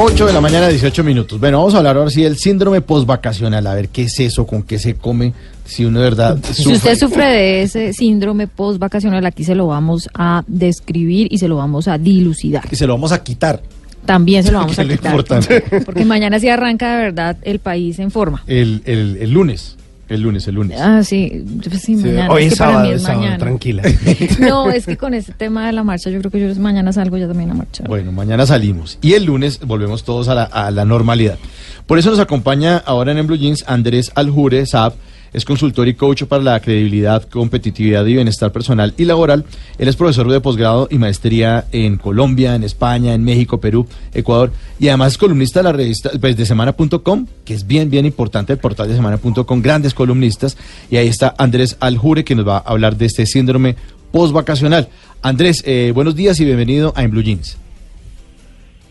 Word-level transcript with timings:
Ocho 0.00 0.26
de 0.26 0.32
la 0.32 0.40
mañana, 0.40 0.68
18 0.68 1.02
minutos. 1.02 1.40
Bueno, 1.40 1.58
vamos 1.58 1.74
a 1.74 1.78
hablar 1.78 1.96
ahora 1.96 2.10
sí 2.10 2.22
del 2.22 2.36
síndrome 2.36 2.80
postvacacional. 2.80 3.66
A 3.66 3.74
ver 3.74 3.88
qué 3.88 4.02
es 4.02 4.20
eso, 4.20 4.46
con 4.46 4.62
qué 4.62 4.78
se 4.78 4.94
come, 4.94 5.32
si 5.64 5.84
uno 5.84 5.98
de 5.98 6.04
verdad 6.04 6.38
Si 6.52 6.72
usted 6.72 6.96
sufre 6.96 7.24
de 7.26 7.62
ese 7.62 7.92
síndrome 7.92 8.46
postvacacional, 8.46 9.26
aquí 9.26 9.42
se 9.42 9.56
lo 9.56 9.66
vamos 9.66 10.08
a 10.14 10.44
describir 10.46 11.26
y 11.32 11.38
se 11.38 11.48
lo 11.48 11.56
vamos 11.56 11.88
a 11.88 11.98
dilucidar. 11.98 12.62
Y 12.70 12.76
se 12.76 12.86
lo 12.86 12.94
vamos 12.94 13.10
a 13.10 13.24
quitar. 13.24 13.60
También 14.06 14.44
se 14.44 14.52
lo 14.52 14.58
vamos 14.58 14.78
a 14.78 14.82
es 14.82 14.88
lo 14.88 14.94
quitar. 14.94 15.10
importante. 15.12 15.64
Porque 15.84 16.04
mañana 16.04 16.38
sí 16.38 16.48
arranca 16.48 16.96
de 16.96 17.02
verdad 17.02 17.36
el 17.42 17.58
país 17.58 17.98
en 17.98 18.12
forma. 18.12 18.44
El, 18.46 18.82
el, 18.84 19.18
el 19.20 19.30
lunes. 19.32 19.76
El 20.08 20.22
lunes, 20.22 20.48
el 20.48 20.54
lunes. 20.54 20.80
Ah, 20.80 21.02
sí, 21.04 21.44
pues 21.68 21.82
sí, 21.82 21.94
mañana. 21.96 22.30
Hoy 22.30 22.44
es 22.44 22.52
es 22.52 22.52
que 22.54 22.58
para 22.58 22.70
sábado, 22.72 22.88
mí 22.88 22.94
es 22.94 23.02
sábado, 23.02 23.20
mañana. 23.20 23.38
tranquila. 23.38 23.82
No, 24.40 24.70
es 24.70 24.86
que 24.86 24.96
con 24.96 25.12
este 25.14 25.32
tema 25.32 25.66
de 25.66 25.72
la 25.72 25.84
marcha, 25.84 26.08
yo 26.08 26.18
creo 26.20 26.30
que 26.30 26.40
yo 26.54 26.60
mañana 26.60 26.92
salgo 26.92 27.18
ya 27.18 27.28
también 27.28 27.50
a 27.50 27.54
marchar. 27.54 27.86
Bueno, 27.88 28.10
mañana 28.12 28.46
salimos. 28.46 28.98
Y 29.02 29.12
el 29.12 29.24
lunes 29.24 29.60
volvemos 29.60 30.04
todos 30.04 30.28
a 30.28 30.34
la, 30.34 30.44
a 30.44 30.70
la 30.70 30.84
normalidad. 30.86 31.38
Por 31.86 31.98
eso 31.98 32.10
nos 32.10 32.20
acompaña 32.20 32.78
ahora 32.78 33.12
en, 33.12 33.18
en 33.18 33.26
Blue 33.26 33.36
Jeans 33.36 33.64
Andrés 33.66 34.10
Aljure 34.14 34.64
Saab. 34.66 34.94
Es 35.32 35.44
consultor 35.44 35.88
y 35.88 35.94
coach 35.94 36.24
para 36.24 36.42
la 36.42 36.60
credibilidad, 36.60 37.22
competitividad 37.24 38.04
y 38.06 38.14
bienestar 38.14 38.52
personal 38.52 38.94
y 38.96 39.04
laboral. 39.04 39.44
Él 39.78 39.88
es 39.88 39.96
profesor 39.96 40.30
de 40.30 40.40
posgrado 40.40 40.88
y 40.90 40.98
maestría 40.98 41.66
en 41.72 41.96
Colombia, 41.96 42.54
en 42.54 42.64
España, 42.64 43.14
en 43.14 43.24
México, 43.24 43.60
Perú, 43.60 43.86
Ecuador. 44.14 44.52
Y 44.78 44.88
además 44.88 45.12
es 45.12 45.18
columnista 45.18 45.60
de 45.60 45.64
la 45.64 45.72
revista 45.72 46.10
pues, 46.20 46.36
de 46.36 46.46
semana.com, 46.46 47.26
que 47.44 47.54
es 47.54 47.66
bien, 47.66 47.90
bien 47.90 48.06
importante 48.06 48.52
el 48.52 48.58
portal 48.58 48.88
de 48.88 48.94
semana.com. 48.94 49.62
Grandes 49.62 49.94
columnistas. 49.94 50.56
Y 50.90 50.96
ahí 50.96 51.08
está 51.08 51.34
Andrés 51.38 51.76
Aljure, 51.80 52.24
que 52.24 52.34
nos 52.34 52.46
va 52.46 52.58
a 52.58 52.70
hablar 52.70 52.96
de 52.96 53.06
este 53.06 53.26
síndrome 53.26 53.76
postvacacional. 54.12 54.88
Andrés, 55.22 55.62
eh, 55.66 55.92
buenos 55.94 56.14
días 56.14 56.40
y 56.40 56.44
bienvenido 56.44 56.92
a 56.96 57.02
En 57.02 57.10
Blue 57.10 57.22
Jeans. 57.22 57.67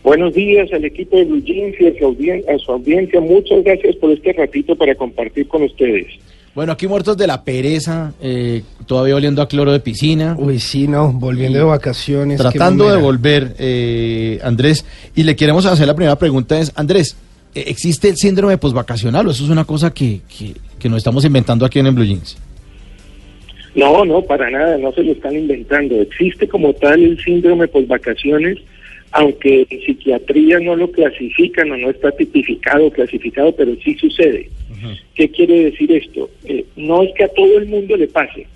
Buenos 0.02 0.32
días 0.34 0.72
al 0.72 0.84
equipo 0.84 1.16
de 1.16 1.24
Blue 1.24 1.42
Jeans 1.44 1.74
y 1.80 1.86
a 1.86 1.98
su, 1.98 2.04
audien- 2.06 2.44
a 2.48 2.58
su 2.58 2.72
audiencia. 2.72 3.20
Muchas 3.20 3.62
gracias 3.64 3.96
por 3.96 4.10
este 4.12 4.32
ratito 4.32 4.74
para 4.76 4.94
compartir 4.94 5.46
con 5.48 5.62
ustedes. 5.62 6.06
Bueno, 6.54 6.72
aquí 6.72 6.88
muertos 6.88 7.16
de 7.16 7.26
la 7.26 7.44
pereza, 7.44 8.14
eh, 8.20 8.62
todavía 8.86 9.14
oliendo 9.16 9.42
a 9.42 9.48
cloro 9.48 9.70
de 9.70 9.80
piscina, 9.80 10.34
Uy, 10.38 10.58
sí, 10.58 10.88
no, 10.88 11.12
volviendo 11.12 11.58
de 11.58 11.64
vacaciones. 11.64 12.38
tratando 12.40 12.90
de 12.90 12.96
volver, 12.96 13.54
eh, 13.58 14.40
Andrés. 14.42 14.84
Y 15.14 15.22
le 15.24 15.36
queremos 15.36 15.66
hacer 15.66 15.86
la 15.86 15.94
primera 15.94 16.16
pregunta 16.16 16.58
es, 16.58 16.72
Andrés, 16.74 17.16
¿eh, 17.54 17.64
¿existe 17.68 18.08
el 18.08 18.16
síndrome 18.16 18.56
postvacacional 18.58 19.26
o 19.28 19.30
eso 19.30 19.44
es 19.44 19.50
una 19.50 19.64
cosa 19.64 19.92
que, 19.92 20.20
que, 20.36 20.54
que 20.78 20.88
nos 20.88 20.98
estamos 20.98 21.24
inventando 21.24 21.64
aquí 21.66 21.78
en, 21.80 21.86
en 21.86 21.94
Blue 21.94 22.04
Jeans? 22.06 22.36
No, 23.74 24.04
no, 24.04 24.22
para 24.22 24.50
nada, 24.50 24.78
no 24.78 24.90
se 24.92 25.02
lo 25.04 25.12
están 25.12 25.36
inventando. 25.36 26.00
Existe 26.00 26.48
como 26.48 26.72
tal 26.72 27.00
el 27.04 27.22
síndrome 27.22 27.68
por 27.68 27.86
vacaciones, 27.86 28.58
aunque 29.12 29.66
en 29.70 29.80
psiquiatría 29.80 30.60
no 30.60 30.76
lo 30.76 30.90
clasifican 30.90 31.70
o 31.70 31.76
no 31.76 31.90
está 31.90 32.10
tipificado 32.12 32.86
o 32.86 32.90
clasificado, 32.90 33.52
pero 33.52 33.74
sí 33.82 33.94
sucede. 33.94 34.48
¿Qué 35.14 35.28
quiere 35.30 35.64
decir 35.64 35.90
esto? 35.90 36.30
Eh, 36.44 36.64
no 36.76 37.02
es 37.02 37.12
que 37.14 37.24
a 37.24 37.28
todo 37.28 37.58
el 37.58 37.66
mundo 37.66 37.96
le 37.96 38.06
pase, 38.06 38.46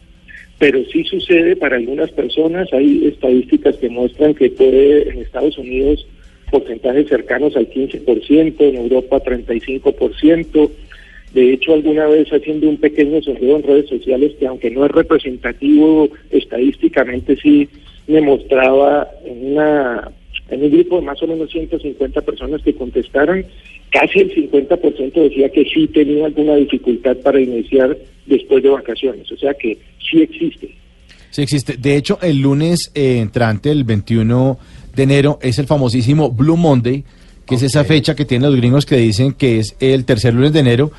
pero 0.59 0.85
sí 0.93 1.05
sucede 1.05 1.57
para 1.57 1.77
algunas 1.77 2.11
personas. 2.13 2.73
Hay 2.73 3.07
estadísticas 3.07 3.77
que 3.77 3.89
muestran 3.89 4.35
que 4.35 4.51
puede 4.51 5.09
en 5.09 5.19
Estados 5.19 5.59
Unidos 5.59 6.07
porcentajes 6.53 7.09
cercanos 7.09 7.57
al 7.57 7.69
15%, 7.71 8.61
en 8.61 8.77
Europa 8.77 9.23
35%. 9.25 10.71
De 11.33 11.53
hecho, 11.55 11.73
alguna 11.73 12.07
vez 12.07 12.29
haciendo 12.29 12.69
un 12.69 12.77
pequeño 12.77 13.23
sondeo 13.23 13.57
en 13.57 13.63
redes 13.63 13.89
sociales 13.89 14.33
que 14.39 14.47
aunque 14.47 14.71
no 14.71 14.85
es 14.85 14.93
representativo 14.93 16.11
estadísticamente, 16.31 17.37
sí 17.37 17.69
me 18.07 18.21
mostraba 18.21 19.09
en, 19.25 19.53
una, 19.53 20.13
en 20.49 20.63
un 20.63 20.71
grupo 20.71 20.97
de 20.97 21.07
más 21.07 21.23
o 21.23 21.27
menos 21.27 21.51
150 21.51 22.21
personas 22.23 22.63
que 22.63 22.75
contestaron, 22.75 23.45
casi 23.91 24.21
el 24.21 24.35
50% 24.35 25.13
decía 25.13 25.49
que 25.51 25.65
sí 25.65 25.87
tenía 25.89 26.27
alguna 26.27 26.57
dificultad 26.57 27.17
para 27.19 27.41
iniciar 27.41 27.97
después 28.27 28.63
de 28.63 28.71
vacaciones. 28.71 29.31
O 29.31 29.37
sea 29.37 29.55
que 29.55 29.79
sí 30.11 30.23
existe. 30.23 30.75
Sí 31.31 31.43
existe. 31.43 31.77
De 31.77 31.97
hecho, 31.97 32.19
el 32.21 32.41
lunes 32.41 32.91
eh, 32.95 33.19
entrante, 33.19 33.71
el 33.71 33.85
21 33.85 34.59
de 34.95 35.03
enero, 35.03 35.39
es 35.41 35.59
el 35.59 35.67
famosísimo 35.67 36.31
Blue 36.31 36.57
Monday, 36.57 37.05
que 37.47 37.55
es 37.55 37.63
esa 37.63 37.85
fecha 37.85 38.15
que 38.15 38.25
tienen 38.25 38.51
los 38.51 38.59
gringos 38.59 38.85
que 38.85 38.97
dicen 38.97 39.33
que 39.33 39.59
es 39.59 39.77
el 39.81 40.05
tercer 40.05 40.35
lunes 40.35 40.53
de 40.53 40.61
enero, 40.61 40.93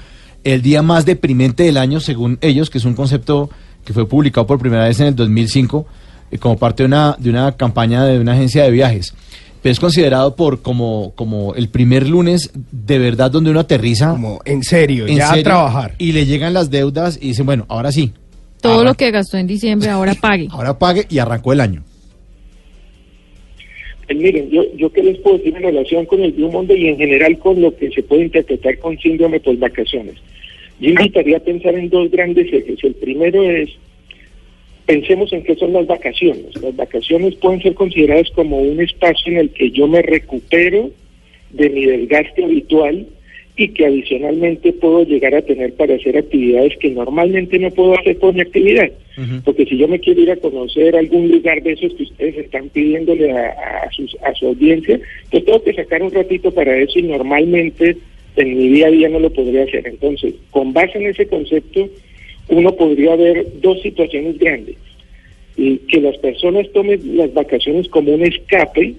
el 0.43 0.61
día 0.61 0.81
más 0.81 1.05
deprimente 1.05 1.63
del 1.63 1.77
año, 1.77 1.99
según 1.99 2.37
ellos, 2.41 2.69
que 2.69 2.79
es 2.79 2.85
un 2.85 2.95
concepto 2.95 3.49
que 3.85 3.93
fue 3.93 4.07
publicado 4.07 4.47
por 4.47 4.59
primera 4.59 4.87
vez 4.87 4.99
en 4.99 5.07
el 5.07 5.15
2005 5.15 5.85
eh, 6.33 6.37
como 6.39 6.57
parte 6.57 6.83
de 6.83 6.87
una, 6.87 7.15
de 7.17 7.29
una 7.29 7.55
campaña 7.55 8.05
de 8.05 8.19
una 8.19 8.33
agencia 8.33 8.63
de 8.63 8.71
viajes. 8.71 9.13
Pero 9.61 9.71
es 9.71 9.79
considerado 9.79 10.35
por 10.35 10.61
como, 10.61 11.13
como 11.15 11.55
el 11.55 11.69
primer 11.69 12.07
lunes 12.07 12.51
de 12.71 12.99
verdad 12.99 13.31
donde 13.31 13.49
uno 13.51 13.61
aterriza 13.61 14.11
Como, 14.11 14.41
en 14.43 14.61
serio, 14.63 15.07
en 15.07 15.15
ya 15.17 15.27
serio, 15.29 15.41
a 15.41 15.43
trabajar. 15.43 15.95
y 15.97 16.11
le 16.11 16.25
llegan 16.25 16.53
las 16.53 16.69
deudas 16.69 17.17
y 17.21 17.29
dicen, 17.29 17.45
bueno, 17.45 17.65
ahora 17.69 17.91
sí, 17.93 18.11
Todo 18.61 18.83
lo 18.83 18.93
que 18.95 19.09
gastó 19.11 19.37
en 19.37 19.47
diciembre 19.47 19.89
ahora 19.89 20.15
pague. 20.15 20.47
ahora 20.51 20.77
pague 20.77 21.05
y 21.09 21.19
arrancó 21.19 21.53
el 21.53 21.61
año. 21.61 21.83
Eh, 24.09 24.15
miren, 24.15 24.49
yo, 24.49 24.63
yo 24.75 24.91
qué 24.91 25.01
les 25.01 25.17
puedo 25.19 25.37
decir 25.37 25.55
en 25.55 25.63
relación 25.63 26.05
con 26.05 26.21
el 26.21 26.33
Blue 26.33 26.51
Monday 26.51 26.77
y 26.83 26.87
en 26.89 26.97
general 26.97 27.37
con 27.39 27.61
lo 27.61 27.73
que 27.75 27.89
se 27.91 28.03
puede 28.03 28.23
interpretar 28.23 28.77
con 28.79 28.97
síndrome 28.99 29.39
por 29.39 29.55
vacaciones. 29.57 30.15
Yo 30.79 30.89
invitaría 30.89 31.37
a 31.37 31.39
pensar 31.39 31.75
en 31.75 31.89
dos 31.89 32.11
grandes 32.11 32.51
ejes. 32.51 32.83
El 32.83 32.95
primero 32.95 33.41
es, 33.49 33.69
pensemos 34.85 35.31
en 35.33 35.43
qué 35.43 35.55
son 35.55 35.73
las 35.73 35.87
vacaciones. 35.87 36.55
Las 36.61 36.75
vacaciones 36.75 37.35
pueden 37.35 37.61
ser 37.61 37.73
consideradas 37.73 38.29
como 38.31 38.57
un 38.59 38.81
espacio 38.81 39.31
en 39.31 39.37
el 39.39 39.49
que 39.51 39.71
yo 39.71 39.87
me 39.87 40.01
recupero 40.01 40.91
de 41.51 41.69
mi 41.69 41.85
desgaste 41.85 42.43
habitual 42.43 43.05
y 43.55 43.67
que 43.67 43.85
adicionalmente 43.85 44.73
puedo 44.73 45.03
llegar 45.05 45.35
a 45.35 45.41
tener 45.43 45.73
para 45.75 45.93
hacer 45.95 46.17
actividades 46.17 46.75
que 46.79 46.89
normalmente 46.89 47.59
no 47.59 47.69
puedo 47.69 47.93
hacer 47.99 48.17
por 48.17 48.33
mi 48.33 48.41
actividad. 48.41 48.91
Porque 49.45 49.65
si 49.65 49.77
yo 49.77 49.87
me 49.87 49.99
quiero 49.99 50.21
ir 50.21 50.31
a 50.31 50.35
conocer 50.37 50.95
algún 50.95 51.29
lugar 51.29 51.61
de 51.61 51.73
esos 51.73 51.93
que 51.93 52.03
ustedes 52.03 52.35
están 52.37 52.69
pidiéndole 52.69 53.31
a, 53.31 53.49
a, 53.83 53.91
sus- 53.91 54.17
a 54.23 54.33
su 54.33 54.47
audiencia, 54.47 54.99
pues 55.29 55.45
tengo 55.45 55.63
que 55.63 55.73
sacar 55.73 56.01
un 56.01 56.09
ratito 56.11 56.49
para 56.51 56.75
eso 56.77 56.97
y 56.97 57.03
normalmente 57.03 57.95
en 58.37 58.57
mi 58.57 58.69
día 58.69 58.87
a 58.87 58.91
día 58.91 59.09
no 59.09 59.19
lo 59.19 59.29
podría 59.31 59.65
hacer. 59.65 59.85
Entonces, 59.87 60.33
con 60.49 60.73
base 60.73 60.97
en 60.97 61.05
ese 61.05 61.27
concepto, 61.27 61.87
uno 62.49 62.75
podría 62.75 63.15
ver 63.15 63.45
dos 63.61 63.81
situaciones 63.81 64.37
grandes. 64.37 64.75
Y 65.55 65.77
que 65.77 66.01
las 66.01 66.17
personas 66.17 66.67
tomen 66.73 67.17
las 67.17 67.33
vacaciones 67.33 67.87
como 67.89 68.13
un 68.13 68.23
escape 68.23 68.95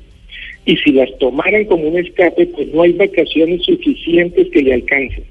y 0.66 0.76
si 0.76 0.92
las 0.92 1.10
tomaran 1.18 1.64
como 1.66 1.88
un 1.88 1.98
escape, 1.98 2.46
pues 2.46 2.68
no 2.72 2.82
hay 2.82 2.92
vacaciones 2.92 3.62
suficientes 3.64 4.48
que 4.50 4.62
le 4.62 4.74
alcancen. 4.74 5.24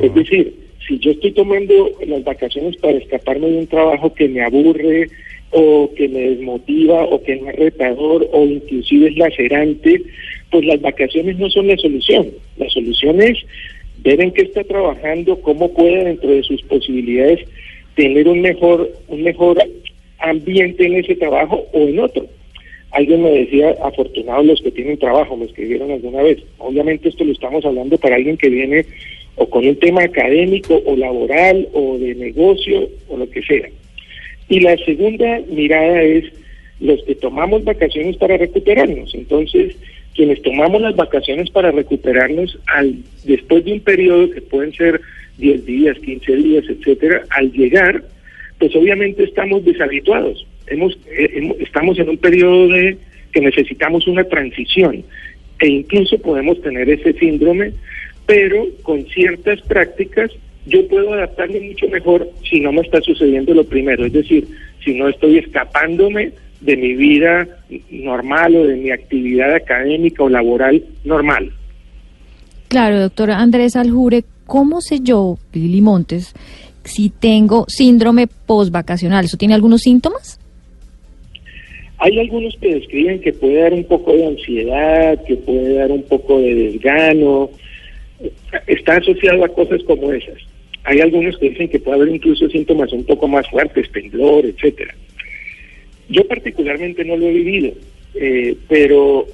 Es 0.00 0.14
decir, 0.14 0.54
si 0.86 0.98
yo 0.98 1.12
estoy 1.12 1.32
tomando 1.32 1.90
las 2.06 2.24
vacaciones 2.24 2.76
para 2.78 2.98
escaparme 2.98 3.48
de 3.48 3.58
un 3.58 3.66
trabajo 3.66 4.12
que 4.12 4.28
me 4.28 4.42
aburre 4.42 5.08
o 5.50 5.90
que 5.94 6.08
me 6.08 6.20
desmotiva 6.30 7.04
o 7.04 7.22
que 7.22 7.36
no 7.36 7.50
es 7.50 7.56
retador 7.56 8.28
o 8.32 8.44
inclusive 8.44 9.08
es 9.08 9.16
lacerante, 9.16 10.02
pues 10.50 10.64
las 10.64 10.80
vacaciones 10.80 11.38
no 11.38 11.48
son 11.50 11.68
la 11.68 11.76
solución. 11.76 12.28
La 12.56 12.68
solución 12.70 13.22
es 13.22 13.38
ver 14.02 14.20
en 14.20 14.32
qué 14.32 14.42
está 14.42 14.64
trabajando, 14.64 15.40
cómo 15.40 15.72
puede 15.72 16.04
dentro 16.04 16.30
de 16.30 16.42
sus 16.42 16.62
posibilidades 16.62 17.40
tener 17.94 18.28
un 18.28 18.40
mejor, 18.40 18.90
un 19.08 19.22
mejor 19.22 19.62
ambiente 20.18 20.86
en 20.86 20.96
ese 20.96 21.16
trabajo 21.16 21.66
o 21.72 21.80
en 21.80 21.98
otro. 21.98 22.26
Alguien 22.92 23.22
me 23.22 23.30
decía, 23.30 23.74
afortunados 23.84 24.46
los 24.46 24.62
que 24.62 24.72
tienen 24.72 24.98
trabajo, 24.98 25.36
me 25.36 25.44
escribieron 25.44 25.90
alguna 25.90 26.22
vez. 26.22 26.38
Obviamente 26.58 27.08
esto 27.08 27.24
lo 27.24 27.32
estamos 27.32 27.64
hablando 27.64 27.96
para 27.98 28.16
alguien 28.16 28.36
que 28.36 28.48
viene 28.48 28.84
o 29.36 29.48
con 29.48 29.66
un 29.66 29.76
tema 29.76 30.02
académico 30.02 30.82
o 30.84 30.96
laboral 30.96 31.68
o 31.72 31.98
de 31.98 32.14
negocio 32.14 32.88
o 33.08 33.16
lo 33.16 33.30
que 33.30 33.42
sea. 33.42 33.68
Y 34.48 34.60
la 34.60 34.76
segunda 34.78 35.40
mirada 35.48 36.02
es 36.02 36.24
los 36.80 37.02
que 37.04 37.14
tomamos 37.14 37.62
vacaciones 37.64 38.16
para 38.16 38.36
recuperarnos. 38.36 39.14
Entonces, 39.14 39.76
quienes 40.20 40.42
tomamos 40.42 40.82
las 40.82 40.94
vacaciones 40.96 41.48
para 41.48 41.70
recuperarnos 41.70 42.58
al, 42.66 42.94
después 43.24 43.64
de 43.64 43.72
un 43.72 43.80
periodo 43.80 44.30
que 44.30 44.42
pueden 44.42 44.70
ser 44.74 45.00
10 45.38 45.64
días, 45.64 45.98
15 45.98 46.36
días, 46.36 46.64
etcétera, 46.68 47.22
al 47.30 47.50
llegar, 47.52 48.04
pues 48.58 48.76
obviamente 48.76 49.24
estamos 49.24 49.64
deshabituados. 49.64 50.46
Hemos, 50.66 50.98
eh, 51.10 51.54
estamos 51.60 51.98
en 51.98 52.10
un 52.10 52.18
periodo 52.18 52.68
de 52.68 52.98
que 53.32 53.40
necesitamos 53.40 54.06
una 54.08 54.24
transición 54.24 55.04
e 55.58 55.68
incluso 55.68 56.18
podemos 56.18 56.60
tener 56.60 56.90
ese 56.90 57.14
síndrome, 57.14 57.72
pero 58.26 58.66
con 58.82 59.06
ciertas 59.06 59.62
prácticas 59.62 60.30
yo 60.66 60.86
puedo 60.88 61.14
adaptarme 61.14 61.60
mucho 61.60 61.88
mejor 61.88 62.28
si 62.46 62.60
no 62.60 62.72
me 62.72 62.82
está 62.82 63.00
sucediendo 63.00 63.54
lo 63.54 63.64
primero, 63.64 64.04
es 64.04 64.12
decir, 64.12 64.46
si 64.84 64.92
no 64.92 65.08
estoy 65.08 65.38
escapándome 65.38 66.32
de 66.60 66.76
mi 66.76 66.94
vida 66.94 67.46
normal 67.90 68.56
o 68.56 68.66
de 68.66 68.76
mi 68.76 68.90
actividad 68.90 69.54
académica 69.54 70.22
o 70.22 70.28
laboral 70.28 70.84
normal. 71.04 71.52
Claro, 72.68 73.00
doctora 73.00 73.38
Andrés 73.38 73.76
Aljure, 73.76 74.24
¿cómo 74.46 74.80
sé 74.80 75.00
yo, 75.02 75.38
Lili 75.52 75.80
Montes, 75.80 76.34
si 76.84 77.10
tengo 77.10 77.64
síndrome 77.68 78.26
postvacacional? 78.26 79.24
¿Eso 79.24 79.36
tiene 79.36 79.54
algunos 79.54 79.82
síntomas? 79.82 80.38
Hay 81.98 82.18
algunos 82.18 82.56
que 82.60 82.74
describen 82.74 83.20
que 83.20 83.32
puede 83.32 83.60
dar 83.60 83.72
un 83.74 83.84
poco 83.84 84.14
de 84.14 84.26
ansiedad, 84.26 85.22
que 85.24 85.36
puede 85.36 85.74
dar 85.74 85.90
un 85.90 86.02
poco 86.04 86.40
de 86.40 86.54
desgano, 86.54 87.50
está 88.66 88.96
asociado 88.96 89.44
a 89.44 89.48
cosas 89.48 89.82
como 89.84 90.12
esas. 90.12 90.38
Hay 90.84 91.00
algunos 91.00 91.36
que 91.38 91.50
dicen 91.50 91.68
que 91.68 91.78
puede 91.78 91.96
haber 91.96 92.14
incluso 92.14 92.48
síntomas 92.48 92.92
un 92.92 93.04
poco 93.04 93.28
más 93.28 93.48
fuertes, 93.50 93.90
temblor, 93.92 94.46
etcétera. 94.46 94.94
Yo 96.10 96.26
particularmente 96.26 97.04
no 97.04 97.16
lo 97.16 97.28
he 97.28 97.32
vivido, 97.32 97.72
eh, 98.14 98.56
pero 98.68 99.26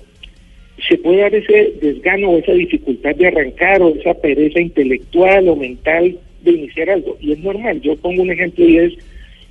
se 0.88 0.99
puede 0.99 1.23
dar 1.23 1.34
ese 1.34 1.73
desgano 1.81 2.31
o 2.31 2.38
esa 2.38 2.52
dificultad 2.52 3.14
de 3.17 3.28
arrancar 3.28 3.81
o 3.81 3.94
esa 3.94 4.14
pereza 4.14 4.61
intelectual 4.61 5.49
o 5.49 5.56
mental 5.56 6.19
de 6.43 6.50
iniciar 6.50 6.90
algo. 6.90 7.17
Y 7.20 7.32
es 7.32 7.38
normal. 7.38 7.81
Yo 7.81 7.96
pongo 7.96 8.23
un 8.23 8.31
ejemplo 8.31 8.69
y 8.69 8.78
es 8.78 8.93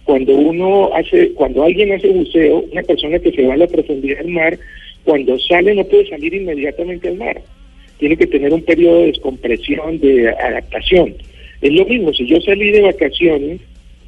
cuando 0.03 0.35
uno 0.35 0.93
hace, 0.93 1.31
cuando 1.31 1.63
alguien 1.63 1.91
hace 1.91 2.09
buceo, 2.09 2.63
una 2.71 2.83
persona 2.83 3.17
que 3.17 3.31
se 3.31 3.45
va 3.45 3.55
a 3.55 3.57
la 3.57 3.67
profundidad 3.67 4.19
del 4.19 4.27
mar, 4.27 4.57
cuando 5.03 5.37
sale 5.39 5.73
no 5.73 5.83
puede 5.83 6.07
salir 6.07 6.33
inmediatamente 6.33 7.07
al 7.07 7.17
mar. 7.17 7.41
Tiene 7.97 8.17
que 8.17 8.27
tener 8.27 8.53
un 8.53 8.61
periodo 8.61 8.99
de 8.99 9.07
descompresión, 9.07 9.99
de 9.99 10.29
adaptación. 10.29 11.15
Es 11.61 11.73
lo 11.73 11.85
mismo, 11.85 12.13
si 12.13 12.27
yo 12.27 12.39
salí 12.41 12.71
de 12.71 12.81
vacaciones 12.81 13.61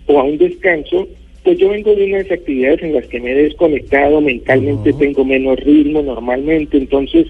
o 0.06 0.20
a 0.20 0.24
un 0.24 0.38
descanso, 0.38 1.08
pues 1.44 1.57
yo 1.57 1.69
vengo 1.69 1.95
de 1.95 2.06
unas 2.06 2.30
actividades 2.31 2.84
en 2.84 2.94
las 2.94 3.06
que 3.07 3.19
me 3.19 3.31
he 3.31 3.44
desconectado 3.44 4.22
mentalmente, 4.22 4.94
tengo 4.94 5.24
menos 5.25 5.60
ritmo 5.60 6.01
normalmente, 6.01 6.78
entonces 6.78 7.28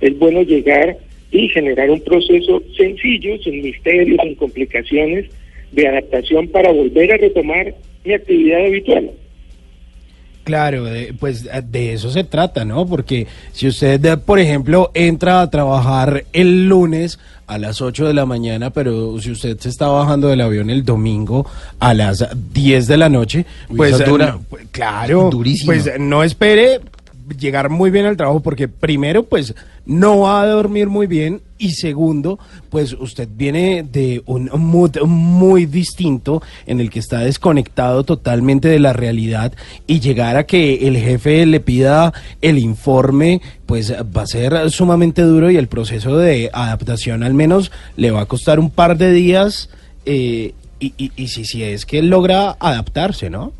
es 0.00 0.18
bueno 0.18 0.42
llegar 0.42 0.96
y 1.30 1.48
generar 1.48 1.90
un 1.90 2.00
proceso 2.00 2.62
sencillo, 2.76 3.38
sin 3.42 3.62
misterios, 3.62 4.18
sin 4.22 4.34
complicaciones, 4.36 5.26
de 5.72 5.86
adaptación 5.86 6.48
para 6.48 6.72
volver 6.72 7.12
a 7.12 7.18
retomar 7.18 7.74
mi 8.04 8.14
actividad 8.14 8.64
habitual. 8.64 9.10
Claro, 10.48 10.84
de- 10.84 11.12
pues 11.20 11.46
de 11.70 11.92
eso 11.92 12.10
se 12.10 12.24
trata, 12.24 12.64
¿no? 12.64 12.86
Porque 12.86 13.26
si 13.52 13.68
usted, 13.68 14.02
eh, 14.02 14.16
por 14.16 14.40
ejemplo, 14.40 14.90
entra 14.94 15.42
a 15.42 15.50
trabajar 15.50 16.24
el 16.32 16.66
lunes 16.66 17.18
a 17.46 17.58
las 17.58 17.82
8 17.82 18.06
de 18.06 18.14
la 18.14 18.24
mañana, 18.24 18.70
pero 18.70 19.20
si 19.20 19.30
usted 19.30 19.58
se 19.58 19.68
está 19.68 19.88
bajando 19.88 20.28
del 20.28 20.40
avión 20.40 20.70
el 20.70 20.86
domingo 20.86 21.46
a 21.80 21.92
las 21.92 22.26
10 22.54 22.86
de 22.86 22.96
la 22.96 23.10
noche, 23.10 23.44
pues 23.76 24.00
eh, 24.00 24.04
dura. 24.04 24.32
no, 24.32 24.42
pues, 24.48 24.66
claro, 24.70 25.28
Durísima. 25.30 25.74
pues 25.74 25.90
no 26.00 26.22
espere 26.24 26.80
llegar 27.38 27.70
muy 27.70 27.90
bien 27.90 28.06
al 28.06 28.16
trabajo 28.16 28.40
porque 28.40 28.68
primero 28.68 29.24
pues 29.24 29.54
no 29.86 30.20
va 30.20 30.42
a 30.42 30.46
dormir 30.46 30.88
muy 30.88 31.06
bien 31.06 31.42
y 31.58 31.70
segundo 31.70 32.38
pues 32.70 32.92
usted 32.92 33.28
viene 33.30 33.82
de 33.82 34.22
un 34.26 34.50
mood 34.54 34.98
muy 35.06 35.66
distinto 35.66 36.42
en 36.66 36.80
el 36.80 36.90
que 36.90 37.00
está 37.00 37.20
desconectado 37.20 38.04
totalmente 38.04 38.68
de 38.68 38.78
la 38.78 38.92
realidad 38.92 39.52
y 39.86 40.00
llegar 40.00 40.36
a 40.36 40.46
que 40.46 40.86
el 40.86 40.96
jefe 40.96 41.44
le 41.46 41.60
pida 41.60 42.12
el 42.40 42.58
informe 42.58 43.40
pues 43.66 43.92
va 43.92 44.22
a 44.22 44.26
ser 44.26 44.70
sumamente 44.70 45.22
duro 45.22 45.50
y 45.50 45.56
el 45.56 45.68
proceso 45.68 46.16
de 46.16 46.50
adaptación 46.52 47.22
al 47.22 47.34
menos 47.34 47.72
le 47.96 48.10
va 48.10 48.22
a 48.22 48.26
costar 48.26 48.60
un 48.60 48.70
par 48.70 48.96
de 48.96 49.12
días 49.12 49.70
eh, 50.06 50.54
y, 50.80 50.94
y, 50.96 51.12
y 51.16 51.28
si, 51.28 51.44
si 51.44 51.62
es 51.64 51.84
que 51.84 52.02
logra 52.02 52.56
adaptarse, 52.60 53.30
¿no? 53.30 53.52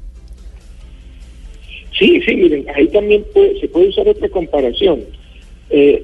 Sí, 1.99 2.21
sí, 2.25 2.37
miren, 2.37 2.65
ahí 2.75 2.87
también 2.89 3.25
puede- 3.33 3.59
se 3.61 3.69
puede 3.69 3.89
usar 3.89 4.09
otra 4.09 4.29
comparación. 4.29 5.00
Eh, 5.71 6.03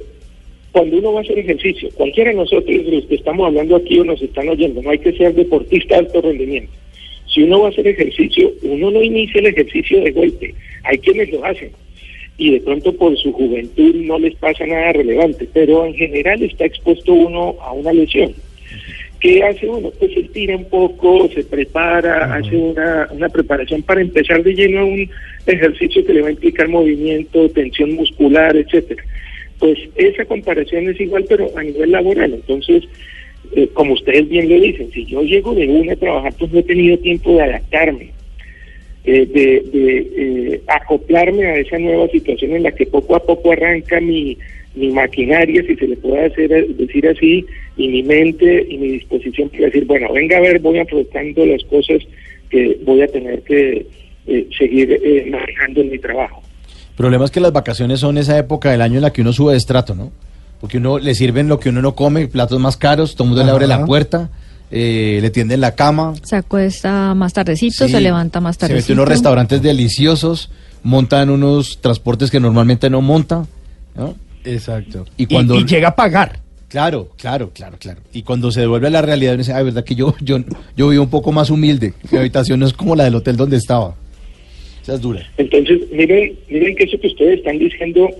cuando 0.73 0.99
uno 0.99 1.12
va 1.12 1.20
a 1.20 1.23
hacer 1.23 1.38
ejercicio, 1.38 1.88
cualquiera 1.94 2.31
de 2.31 2.37
nosotros, 2.37 2.76
los 2.87 3.06
que 3.06 3.14
estamos 3.14 3.46
hablando 3.46 3.76
aquí 3.76 4.00
o 4.00 4.05
nos 4.05 4.20
están 4.20 4.49
oyendo, 4.49 4.82
no 4.82 4.91
hay 4.91 4.99
que 4.99 5.12
ser 5.12 5.32
deportista 5.35 5.94
de 5.94 6.00
alto 6.06 6.20
rendimiento. 6.20 6.73
Si 7.32 7.43
uno 7.44 7.61
va 7.61 7.67
a 7.67 7.70
hacer 7.70 7.87
ejercicio, 7.87 8.52
uno 8.62 8.91
no 8.91 9.02
inicia 9.02 9.41
el 9.41 9.46
ejercicio 9.46 10.00
de 10.02 10.11
golpe. 10.11 10.55
Hay 10.82 10.99
quienes 10.99 11.31
lo 11.32 11.44
hacen. 11.44 11.70
Y 12.37 12.50
de 12.50 12.61
pronto 12.61 12.93
por 12.93 13.17
su 13.17 13.32
juventud 13.32 13.94
no 13.94 14.19
les 14.19 14.35
pasa 14.35 14.67
nada 14.67 14.93
relevante, 14.93 15.49
pero 15.52 15.87
en 15.87 15.94
general 15.94 16.43
está 16.43 16.64
expuesto 16.67 17.12
uno 17.12 17.55
a 17.61 17.73
una 17.73 17.93
lesión. 17.93 18.35
¿Qué 19.25 19.43
hace 19.43 19.67
uno? 19.67 19.91
Pues 19.99 20.12
se 20.12 20.21
estira 20.21 20.55
un 20.55 20.67
poco, 20.67 21.31
se 21.35 21.43
prepara, 21.44 22.35
hace 22.35 22.55
una, 22.55 23.09
una 23.11 23.31
preparación 23.31 23.81
para 23.81 24.03
empezar 24.03 24.43
de 24.43 24.53
lleno 24.53 24.81
a 24.81 24.85
un 24.85 25.09
ejercicio 25.47 26.05
que 26.05 26.12
le 26.12 26.21
va 26.21 26.29
a 26.29 26.32
implicar 26.32 26.69
movimiento, 26.69 27.49
tensión 27.49 27.94
muscular, 27.94 28.55
etcétera. 28.55 29.03
Pues 29.59 29.79
esa 29.97 30.26
comparación 30.26 30.91
es 30.91 31.00
igual, 31.00 31.25
pero 31.26 31.50
a 31.56 31.62
nivel 31.62 31.93
laboral. 31.93 32.35
Entonces, 32.35 32.85
eh, 33.56 33.67
como 33.73 33.94
ustedes 33.94 34.29
bien 34.29 34.47
lo 34.47 34.61
dicen, 34.61 34.91
si 34.93 35.06
yo 35.06 35.23
llego 35.23 35.55
de 35.55 35.69
una 35.69 35.94
a 35.94 35.97
trabajar, 35.97 36.35
pues 36.38 36.53
no 36.53 36.59
he 36.59 36.65
tenido 36.65 36.99
tiempo 36.99 37.35
de 37.35 37.43
adaptarme, 37.44 38.11
eh, 39.06 39.25
de, 39.25 39.65
de, 39.73 39.97
eh, 40.19 40.61
acoplarme 40.67 41.47
a 41.47 41.56
esa 41.56 41.79
nueva 41.79 42.09
situación 42.09 42.56
en 42.56 42.65
la 42.65 42.73
que 42.73 42.85
poco 42.85 43.17
a 43.17 43.20
poco 43.20 43.53
arranca 43.53 44.03
mi, 44.03 44.37
mi 44.75 44.91
maquinaria, 44.91 45.62
si 45.67 45.76
se 45.76 45.87
le 45.87 45.97
puede 45.97 46.26
hacer 46.26 46.67
decir 46.76 47.09
así, 47.09 47.47
y 47.76 47.88
mi 47.88 48.03
mente 48.03 48.67
y 48.69 48.79
mi 48.79 48.88
disposición 48.88 49.49
para 49.50 49.67
decir, 49.67 49.85
bueno, 49.87 50.12
venga 50.12 50.37
a 50.37 50.41
ver, 50.41 50.59
voy 50.61 50.79
afrontando 50.79 51.47
las 51.47 51.62
cosas 51.65 51.99
que 52.50 52.79
voy 52.85 53.03
a 53.03 53.06
tener 53.09 53.43
que 53.43 53.87
eh, 54.26 54.49
seguir 54.59 54.91
eh, 54.93 55.29
manejando 55.31 55.81
en 55.81 55.91
mi 55.91 55.99
trabajo. 55.99 56.43
El 56.91 56.97
problema 56.97 57.25
es 57.25 57.31
que 57.31 57.41
las 57.41 57.53
vacaciones 57.53 58.00
son 58.00 58.19
esa 58.19 58.38
época 58.38 58.71
del 58.71 58.81
año 58.82 58.97
en 58.97 59.03
la 59.03 59.12
que 59.12 59.23
uno 59.23 59.32
sube 59.32 59.53
de 59.53 59.59
estrato, 59.59 59.94
¿no? 59.94 60.12
Porque 60.61 60.79
uno 60.79 60.99
le 60.99 61.15
sirven 61.15 61.49
lo 61.49 61.59
que 61.59 61.69
uno 61.69 61.82
no 61.82 61.94
come, 61.94 62.27
platos 62.29 62.59
más 62.61 62.77
caros, 62.77 63.15
todo 63.17 63.25
el 63.25 63.31
mundo 63.31 63.44
le 63.44 63.50
abre 63.50 63.67
la 63.67 63.85
puerta, 63.85 64.31
eh, 64.70 65.19
le 65.20 65.31
tienden 65.31 65.61
la 65.61 65.75
cama. 65.75 66.15
Se 66.23 66.37
acuesta 66.37 67.15
más 67.15 67.32
tardecito, 67.32 67.87
Sí, 67.87 67.93
se 67.93 68.00
levanta 68.00 68.41
más 68.41 68.56
Se 68.56 68.61
tardecito. 68.61 68.82
mete 68.82 68.93
en 68.93 68.99
unos 68.99 69.09
restaurantes 69.09 69.60
deliciosos, 69.63 70.51
montan 70.82 71.31
unos 71.31 71.81
transportes 71.81 72.31
que 72.31 72.41
normalmente 72.41 72.89
no 72.89 73.01
monta, 73.01 73.44
¿no? 73.96 74.15
Exacto. 74.44 75.06
Y 75.17 75.27
cuando- 75.27 75.58
y 75.58 75.65
llega 75.65 75.89
a 75.89 75.96
pagar. 75.96 76.41
Claro, 76.69 77.10
claro, 77.17 77.51
claro, 77.55 77.77
claro. 77.79 78.01
Y 78.13 78.22
cuando 78.22 78.51
se 78.51 78.60
devuelve 78.63 78.89
a 78.89 78.91
la 78.91 79.03
realidad, 79.03 79.34
uno 79.34 79.39
dice, 79.43 79.53
ay, 79.53 79.65
verdad 79.65 79.84
que 79.84 79.94
yo, 79.94 80.15
yo, 80.20 80.39
yo 80.77 80.89
vivo 80.89 81.05
un 81.05 81.10
poco 81.10 81.31
más 81.31 81.48
humilde. 81.51 81.93
Mi 82.10 82.19
habitación 82.19 82.58
no 82.58 82.67
es 82.67 82.72
como 82.72 82.96
la 82.96 83.05
del 83.05 83.15
hotel 83.15 83.36
donde 83.36 83.56
estaba. 83.58 83.94
Esa 84.82 84.94
es 84.94 85.01
dura. 85.01 85.24
Entonces, 85.39 85.81
miren, 85.93 86.32
miren 86.48 86.74
que 86.74 86.84
eso 86.84 86.98
que 87.01 87.06
ustedes 87.06 87.39
están 87.39 87.58
diciendo 87.58 88.10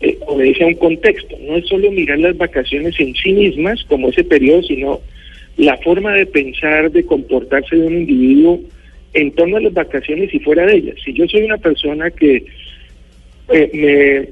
eh, 0.00 0.18
obedece 0.26 0.64
a 0.64 0.66
un 0.66 0.74
contexto. 0.74 1.34
No 1.40 1.56
es 1.56 1.66
solo 1.66 1.90
mirar 1.90 2.18
las 2.18 2.36
vacaciones 2.36 2.94
en 3.00 3.14
sí 3.14 3.32
mismas 3.32 3.82
como 3.88 4.10
ese 4.10 4.22
periodo, 4.22 4.62
sino 4.64 5.00
la 5.56 5.76
forma 5.78 6.12
de 6.12 6.26
pensar, 6.26 6.92
de 6.92 7.04
comportarse 7.04 7.74
de 7.74 7.86
un 7.86 7.94
individuo 8.00 8.60
en 9.14 9.32
torno 9.32 9.56
a 9.56 9.60
las 9.60 9.72
vacaciones 9.72 10.32
y 10.34 10.38
fuera 10.40 10.66
de 10.66 10.76
ellas. 10.76 10.96
Si 11.04 11.14
yo 11.14 11.26
soy 11.26 11.42
una 11.42 11.56
persona 11.56 12.10
que 12.10 12.44
eh, 13.48 13.70
me, 13.72 14.28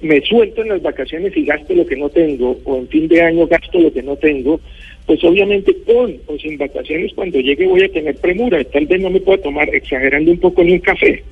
me 0.00 0.20
suelto 0.22 0.62
en 0.62 0.68
las 0.68 0.82
vacaciones 0.82 1.36
y 1.36 1.44
gasto 1.44 1.74
lo 1.74 1.86
que 1.86 1.96
no 1.96 2.08
tengo, 2.08 2.58
o 2.64 2.76
en 2.76 2.88
fin 2.88 3.08
de 3.08 3.20
año 3.22 3.46
gasto 3.46 3.80
lo 3.80 3.92
que 3.92 4.02
no 4.02 4.16
tengo, 4.16 4.60
pues 5.06 5.22
obviamente 5.24 5.74
con 5.86 6.16
o 6.26 6.38
sin 6.38 6.58
vacaciones 6.58 7.12
cuando 7.14 7.40
llegue 7.40 7.66
voy 7.66 7.82
a 7.82 7.92
tener 7.92 8.14
premura, 8.16 8.62
tal 8.64 8.86
vez 8.86 9.00
no 9.00 9.10
me 9.10 9.20
pueda 9.20 9.42
tomar, 9.42 9.74
exagerando 9.74 10.30
un 10.30 10.38
poco, 10.38 10.62
ni 10.62 10.72
un 10.72 10.80
café. 10.80 11.22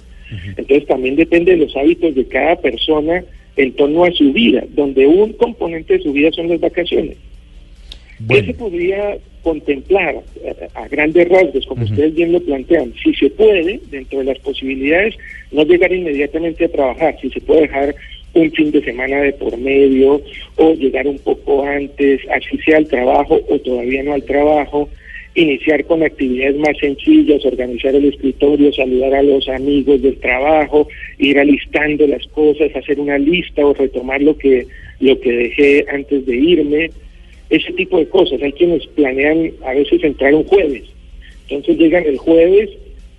Entonces 0.57 0.87
también 0.87 1.15
depende 1.15 1.53
de 1.53 1.59
los 1.59 1.77
hábitos 1.77 2.15
de 2.15 2.27
cada 2.27 2.57
persona 2.57 3.23
en 3.57 3.73
torno 3.73 4.05
a 4.05 4.11
su 4.13 4.33
vida, 4.33 4.65
donde 4.71 5.07
un 5.07 5.33
componente 5.35 5.99
de 5.99 6.03
su 6.03 6.13
vida 6.13 6.33
son 6.33 6.49
las 6.49 6.61
vacaciones. 6.61 7.17
¿Qué 8.29 8.45
se 8.45 8.55
podría 8.55 9.19
contemplar 9.43 10.17
eh, 10.43 10.55
a, 10.75 10.89
grandes 10.89 11.29
rasgos, 11.29 11.67
como 11.67 11.85
ustedes 11.85 12.15
bien 12.15 12.33
lo 12.33 12.41
plantean? 12.41 12.95
Si 13.03 13.15
se 13.15 13.29
puede, 13.31 13.79
dentro 13.91 14.21
de 14.21 14.25
las 14.25 14.39
posibilidades, 14.39 15.15
no 15.53 15.65
llegar 15.65 15.93
inmediatamente 15.93 16.65
a 16.65 16.69
trabajar, 16.69 17.17
si 17.21 17.31
se 17.31 17.41
puede 17.43 17.63
dejar 17.63 17.95
un 18.37 18.53
fin 18.53 18.71
de 18.71 18.85
semana 18.85 19.23
de 19.23 19.33
por 19.33 19.57
medio 19.57 20.21
o 20.57 20.75
llegar 20.75 21.07
un 21.07 21.19
poco 21.19 21.65
antes, 21.65 22.21
así 22.31 22.59
sea 22.59 22.77
al 22.77 22.87
trabajo 22.87 23.41
o 23.49 23.59
todavía 23.61 24.03
no 24.03 24.13
al 24.13 24.25
trabajo, 24.25 24.91
iniciar 25.35 25.85
con 25.87 26.03
actividades 26.03 26.57
más 26.57 26.77
sencillas, 26.79 27.45
organizar 27.47 27.95
el 27.95 28.05
escritorio, 28.05 28.73
saludar 28.75 29.15
a 29.15 29.23
los 29.23 29.49
amigos 29.49 30.03
del 30.03 30.19
trabajo, 30.19 30.87
ir 31.19 31.39
alistando 31.39 32.07
las 32.07 32.27
cosas, 32.29 32.77
hacer 32.77 33.01
una 33.01 33.17
lista 33.17 33.65
o 33.65 33.73
retomar 33.73 34.21
lo 34.21 34.37
que 34.37 34.67
lo 35.01 35.19
que 35.21 35.33
dejé 35.33 35.87
antes 35.91 36.27
de 36.27 36.37
irme. 36.37 36.91
ese 37.49 37.73
tipo 37.75 37.99
de 37.99 38.09
cosas. 38.09 38.43
Hay 38.43 38.53
quienes 38.53 38.87
planean 38.89 39.53
a 39.65 39.73
veces 39.73 40.03
entrar 40.03 40.35
un 40.35 40.45
jueves, 40.45 40.83
entonces 41.49 41.79
llegan 41.79 42.05
el 42.05 42.19
jueves, 42.19 42.71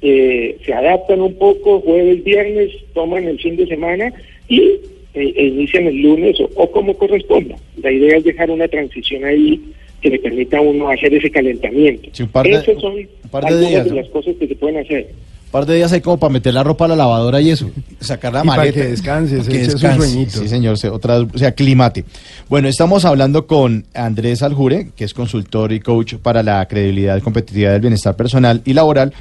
eh, 0.01 0.57
se 0.63 0.73
adaptan 0.73 1.21
un 1.21 1.33
poco, 1.39 1.79
jueves, 1.81 2.23
viernes, 2.23 2.71
toman 2.93 3.23
el 3.23 3.39
fin 3.39 3.55
de 3.55 3.65
semana 3.67 4.13
y 4.47 4.73
eh, 5.19 5.33
e 5.35 5.45
inician 5.47 5.85
el 5.87 6.01
lunes 6.01 6.39
o, 6.39 6.49
o 6.55 6.71
como 6.71 6.93
corresponda. 6.97 7.55
La 7.81 7.91
idea 7.91 8.17
es 8.17 8.23
dejar 8.23 8.49
una 8.51 8.67
transición 8.67 9.25
ahí 9.25 9.61
que 10.01 10.09
le 10.09 10.19
permita 10.19 10.57
a 10.57 10.61
uno 10.61 10.89
hacer 10.89 11.13
ese 11.13 11.29
calentamiento. 11.31 12.09
Sí, 12.13 12.23
un 12.23 12.29
par 12.29 12.45
de- 12.45 12.51
Esas 12.53 12.79
son 12.79 12.95
de 12.95 13.07
algunas 13.33 13.59
días, 13.59 13.85
de 13.85 13.89
¿no? 13.91 13.95
las 13.97 14.09
cosas 14.09 14.35
que 14.39 14.47
se 14.47 14.55
pueden 14.55 14.77
hacer. 14.79 15.07
Un 15.45 15.51
par 15.51 15.65
de 15.65 15.75
días 15.75 15.91
hay 15.93 16.01
como 16.01 16.19
para 16.19 16.33
meter 16.33 16.53
la 16.53 16.61
ropa 16.61 16.85
a 16.85 16.87
la 16.89 16.95
lavadora 16.97 17.39
y 17.39 17.49
eso, 17.51 17.71
sacar 18.01 18.33
la 18.33 18.43
Y 18.43 18.47
para 18.47 18.57
maleta. 18.57 18.81
que 18.81 18.87
descanse, 18.87 19.43
se 19.43 19.49
que 19.49 19.57
descanse. 19.59 20.29
Sí, 20.29 20.47
señor, 20.49 20.77
se, 20.77 20.89
otra, 20.89 21.19
o 21.21 21.37
sea, 21.37 21.53
climate. 21.53 22.03
Bueno, 22.49 22.67
estamos 22.67 23.05
hablando 23.05 23.47
con 23.47 23.85
Andrés 23.93 24.43
Aljure, 24.43 24.89
que 24.95 25.05
es 25.05 25.13
consultor 25.13 25.71
y 25.71 25.79
coach 25.79 26.15
para 26.15 26.43
la 26.43 26.65
credibilidad 26.67 27.17
y 27.17 27.21
competitividad 27.21 27.71
del 27.71 27.81
bienestar 27.81 28.15
personal 28.17 28.61
y 28.65 28.73
laboral, 28.73 29.13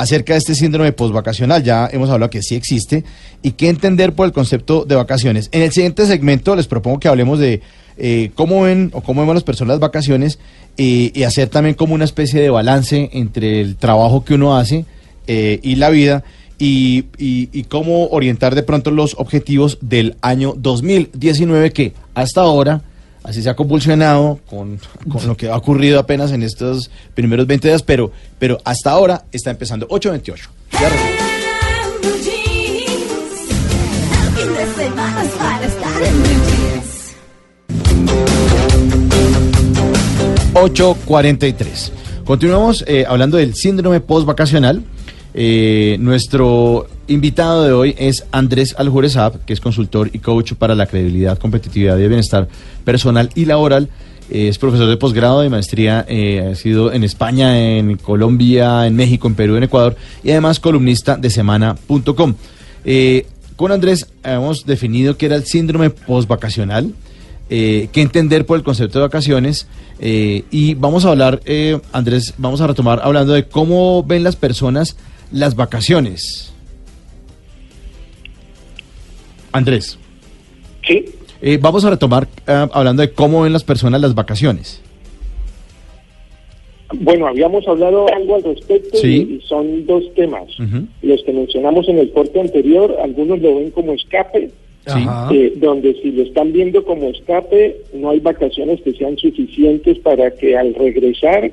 acerca 0.00 0.32
de 0.32 0.38
este 0.38 0.54
síndrome 0.54 0.92
postvacacional. 0.92 1.62
Ya 1.62 1.86
hemos 1.92 2.08
hablado 2.08 2.30
que 2.30 2.40
sí 2.40 2.54
existe 2.54 3.04
y 3.42 3.50
qué 3.50 3.68
entender 3.68 4.14
por 4.14 4.24
el 4.24 4.32
concepto 4.32 4.86
de 4.86 4.94
vacaciones. 4.94 5.50
En 5.52 5.60
el 5.60 5.72
siguiente 5.72 6.06
segmento 6.06 6.56
les 6.56 6.66
propongo 6.66 6.98
que 6.98 7.08
hablemos 7.08 7.38
de 7.38 7.60
eh, 7.98 8.30
cómo 8.34 8.62
ven 8.62 8.90
o 8.94 9.02
cómo 9.02 9.20
vemos 9.20 9.34
las 9.34 9.44
personas 9.44 9.74
las 9.74 9.80
vacaciones 9.80 10.38
eh, 10.78 11.12
y 11.14 11.22
hacer 11.24 11.50
también 11.50 11.74
como 11.74 11.92
una 11.92 12.06
especie 12.06 12.40
de 12.40 12.48
balance 12.48 13.10
entre 13.12 13.60
el 13.60 13.76
trabajo 13.76 14.24
que 14.24 14.32
uno 14.32 14.56
hace 14.56 14.86
eh, 15.26 15.60
y 15.62 15.74
la 15.74 15.90
vida 15.90 16.24
y, 16.58 17.02
cómo 17.68 18.06
orientar 18.06 18.54
de 18.54 18.62
pronto 18.62 18.90
los 18.90 19.16
objetivos 19.18 19.76
del 19.82 20.16
año 20.22 20.54
2019 20.56 21.72
que 21.72 21.92
hasta 22.14 22.40
ahora 22.40 22.82
así 23.22 23.42
se 23.42 23.50
ha 23.50 23.56
convulsionado 23.56 24.40
con, 24.48 24.80
con 25.10 25.26
lo 25.26 25.36
que 25.36 25.48
ha 25.48 25.56
ocurrido 25.56 25.98
apenas 25.98 26.32
en 26.32 26.42
estos 26.42 26.90
primeros 27.14 27.46
20 27.46 27.68
días, 27.68 27.82
pero, 27.82 28.12
pero 28.38 28.58
hasta 28.64 28.90
ahora 28.90 29.24
está 29.32 29.50
empezando 29.50 29.88
8.28. 29.88 30.48
Ya 30.72 30.88
regreso. 30.88 31.30
8.43. 40.54 41.90
Continuamos 42.24 42.84
eh, 42.86 43.04
hablando 43.08 43.36
del 43.36 43.54
síndrome 43.54 44.00
postvacacional. 44.00 44.82
Eh, 45.32 45.96
nuestro 46.00 46.86
invitado 47.10 47.64
de 47.64 47.72
hoy 47.72 47.94
es 47.98 48.24
Andrés 48.32 48.74
Aljurezab, 48.78 49.44
que 49.44 49.52
es 49.52 49.60
consultor 49.60 50.10
y 50.12 50.18
coach 50.18 50.54
para 50.54 50.74
la 50.74 50.86
credibilidad, 50.86 51.38
competitividad 51.38 51.98
y 51.98 52.08
bienestar 52.08 52.48
personal 52.84 53.30
y 53.34 53.44
laboral. 53.44 53.88
Eh, 54.30 54.48
es 54.48 54.58
profesor 54.58 54.88
de 54.88 54.96
posgrado 54.96 55.40
de 55.40 55.48
maestría, 55.48 56.04
eh, 56.08 56.50
ha 56.52 56.54
sido 56.54 56.92
en 56.92 57.04
España, 57.04 57.58
en 57.58 57.96
Colombia, 57.96 58.86
en 58.86 58.94
México, 58.94 59.28
en 59.28 59.34
Perú, 59.34 59.56
en 59.56 59.64
Ecuador 59.64 59.96
y 60.22 60.30
además 60.30 60.60
columnista 60.60 61.16
de 61.16 61.30
semana.com. 61.30 62.34
Eh, 62.84 63.26
con 63.56 63.72
Andrés 63.72 64.06
hemos 64.24 64.64
definido 64.64 65.16
que 65.18 65.26
era 65.26 65.36
el 65.36 65.44
síndrome 65.44 65.90
postvacacional 65.90 66.94
eh, 67.52 67.88
que 67.90 68.00
entender 68.00 68.46
por 68.46 68.56
el 68.56 68.62
concepto 68.62 69.00
de 69.00 69.06
vacaciones. 69.06 69.66
eh, 69.98 70.44
y 70.52 70.74
vamos 70.74 71.04
a 71.04 71.10
hablar, 71.10 71.42
eh, 71.44 71.80
Andrés, 71.92 72.32
vamos 72.38 72.60
a 72.60 72.68
retomar 72.68 73.00
hablando 73.02 73.32
de 73.32 73.48
cómo 73.48 74.04
ven 74.04 74.22
las 74.22 74.36
personas 74.36 74.96
las 75.32 75.56
vacaciones. 75.56 76.52
Andrés, 79.52 79.98
¿Sí? 80.86 81.04
eh, 81.42 81.58
vamos 81.60 81.84
a 81.84 81.90
retomar 81.90 82.28
ah, 82.46 82.68
hablando 82.72 83.02
de 83.02 83.10
cómo 83.10 83.42
ven 83.42 83.52
las 83.52 83.64
personas 83.64 84.00
las 84.00 84.14
vacaciones. 84.14 84.80
Bueno, 86.92 87.28
habíamos 87.28 87.66
hablado 87.68 88.12
algo 88.12 88.34
al 88.34 88.42
respecto 88.42 88.98
Sí. 88.98 89.38
y, 89.40 89.46
son 89.46 89.86
dos 89.86 90.02
temas. 90.14 90.48
Los 91.02 91.22
que 91.22 91.32
mencionamos 91.32 91.88
en 91.88 91.98
el 91.98 92.10
corte 92.10 92.40
anterior, 92.40 92.96
algunos 93.02 93.40
lo 93.40 93.56
ven 93.56 93.70
como 93.70 93.92
escape, 93.92 94.50
Sí. 94.86 94.98
Eh, 95.32 95.52
donde 95.56 95.94
si 96.02 96.10
lo 96.10 96.22
están 96.22 96.52
viendo 96.52 96.84
como 96.84 97.08
escape, 97.10 97.76
no 97.94 98.10
hay 98.10 98.18
vacaciones 98.18 98.80
que 98.80 98.92
sean 98.94 99.16
suficientes 99.18 99.98
para 99.98 100.32
que 100.32 100.56
al 100.56 100.74
regresar 100.74 101.52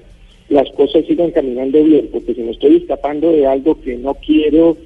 las 0.49 0.67
cosas 0.71 1.05
sigan 1.05 1.31
caminando 1.31 1.83
bien, 1.83 2.07
porque 2.11 2.33
si 2.33 2.41
me 2.41 2.51
estoy 2.51 2.77
escapando 2.77 3.31
de 3.31 3.45
algo 3.45 3.79
que 3.81 3.97
no 3.97 4.15
quiero, 4.15 4.77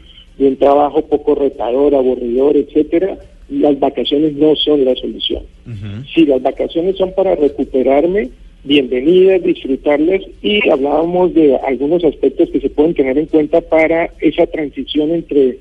de 0.41 0.47
un 0.47 0.57
trabajo 0.57 1.03
poco 1.03 1.35
retador, 1.35 1.93
aburridor, 1.93 2.57
etcétera, 2.57 3.15
las 3.47 3.79
vacaciones 3.79 4.33
no 4.33 4.55
son 4.55 4.83
la 4.83 4.95
solución. 4.95 5.43
Ujú. 5.67 6.03
Si 6.11 6.25
las 6.25 6.41
vacaciones 6.41 6.97
son 6.97 7.13
para 7.13 7.35
recuperarme, 7.35 8.29
bienvenidas, 8.63 9.43
disfrutarlas 9.43 10.21
y 10.41 10.67
hablábamos 10.67 11.35
de 11.35 11.57
algunos 11.57 12.03
aspectos 12.03 12.49
que 12.49 12.59
se 12.59 12.71
pueden 12.71 12.95
tener 12.95 13.19
en 13.19 13.27
cuenta 13.27 13.61
para 13.61 14.09
esa 14.19 14.47
transición 14.47 15.11
entre 15.11 15.59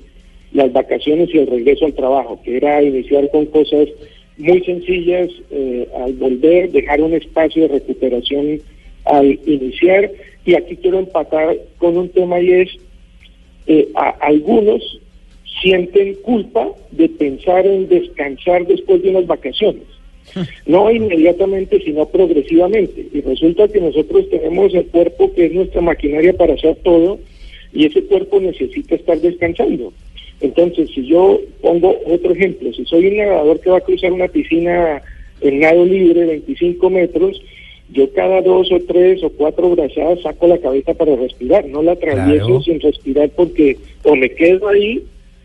las 0.51 0.73
vacaciones 0.73 1.29
y 1.31 1.37
el 1.37 1.45
regreso 1.45 1.85
al 1.85 1.93
trabajo, 1.93 2.41
que 2.43 2.57
era 2.57 2.81
iniciar 2.81 3.29
con 3.29 3.45
cosas 3.45 3.87
muy 4.39 4.63
sencillas, 4.63 5.29
eh, 5.51 5.87
al 6.03 6.13
volver, 6.13 6.71
dejar 6.71 7.01
un 7.01 7.13
espacio 7.13 7.67
de 7.67 7.75
recuperación 7.75 8.59
al 9.05 9.39
iniciar 9.45 10.09
y 10.43 10.55
aquí 10.55 10.75
quiero 10.77 10.97
empatar 10.97 11.55
con 11.77 11.97
un 11.97 12.09
tema 12.09 12.39
y 12.39 12.51
es 12.51 12.69
eh, 13.67 13.87
a- 13.95 14.15
algunos 14.21 14.99
sienten 15.61 16.15
culpa 16.23 16.67
de 16.91 17.09
pensar 17.09 17.65
en 17.67 17.87
descansar 17.87 18.65
después 18.65 19.01
de 19.03 19.09
unas 19.09 19.27
vacaciones. 19.27 19.83
No 20.65 20.89
inmediatamente, 20.91 21.81
sino 21.83 22.05
progresivamente. 22.07 23.05
Y 23.13 23.21
resulta 23.21 23.67
que 23.67 23.81
nosotros 23.81 24.29
tenemos 24.29 24.73
el 24.73 24.85
cuerpo 24.85 25.33
que 25.33 25.47
es 25.47 25.53
nuestra 25.53 25.81
maquinaria 25.81 26.33
para 26.33 26.53
hacer 26.53 26.75
todo 26.83 27.19
y 27.73 27.85
ese 27.85 28.03
cuerpo 28.03 28.39
necesita 28.39 28.95
estar 28.95 29.19
descansando. 29.19 29.91
Entonces, 30.39 30.89
si 30.93 31.05
yo 31.07 31.39
pongo 31.61 31.95
otro 32.05 32.33
ejemplo, 32.33 32.71
si 32.73 32.85
soy 32.85 33.07
un 33.07 33.17
nadador 33.17 33.59
que 33.59 33.69
va 33.69 33.77
a 33.77 33.81
cruzar 33.81 34.11
una 34.13 34.27
piscina 34.27 35.01
en 35.41 35.59
nado 35.59 35.85
libre, 35.85 36.25
25 36.25 36.89
metros, 36.89 37.41
yo 37.91 38.11
cada 38.13 38.41
dos 38.41 38.71
o 38.71 38.79
tres 38.87 39.21
o 39.23 39.29
cuatro 39.29 39.69
brazadas 39.75 40.21
saco 40.21 40.47
la 40.47 40.57
cabeza 40.57 40.93
para 40.93 41.15
respirar, 41.15 41.65
no 41.65 41.81
la 41.83 41.93
atravieso 41.93 42.45
Claro. 42.45 42.61
sin 42.61 42.79
respirar 42.79 43.29
porque 43.29 43.77
o 44.03 44.15
me 44.15 44.29
quedo 44.29 44.67
ahí 44.69 45.03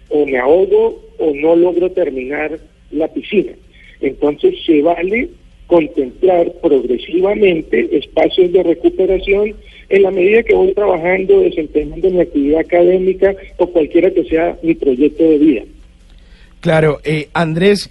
o 0.09 0.25
me 0.27 0.39
ahogo 0.39 1.03
o 1.19 1.33
no 1.35 1.57
logro 1.57 1.91
terminar 1.91 2.59
la 2.93 3.09
piscina. 3.09 3.53
Entonces 4.01 4.55
se 4.65 4.81
vale 4.83 5.29
contemplar 5.67 6.53
progresivamente 6.63 7.89
espacios 7.97 8.53
de 8.53 8.63
recuperación 8.63 9.55
en 9.89 10.03
la 10.03 10.11
medida 10.11 10.43
que 10.43 10.55
voy 10.55 10.73
trabajando, 10.73 11.41
desempeñando 11.41 12.11
mi 12.11 12.21
actividad 12.21 12.61
académica 12.61 13.35
o 13.57 13.67
cualquiera 13.67 14.11
que 14.11 14.25
sea 14.25 14.57
mi 14.63 14.75
proyecto 14.75 15.25
de 15.25 15.39
vida. 15.39 15.63
Claro, 16.61 16.99
eh, 17.05 17.29
Andrés, 17.33 17.91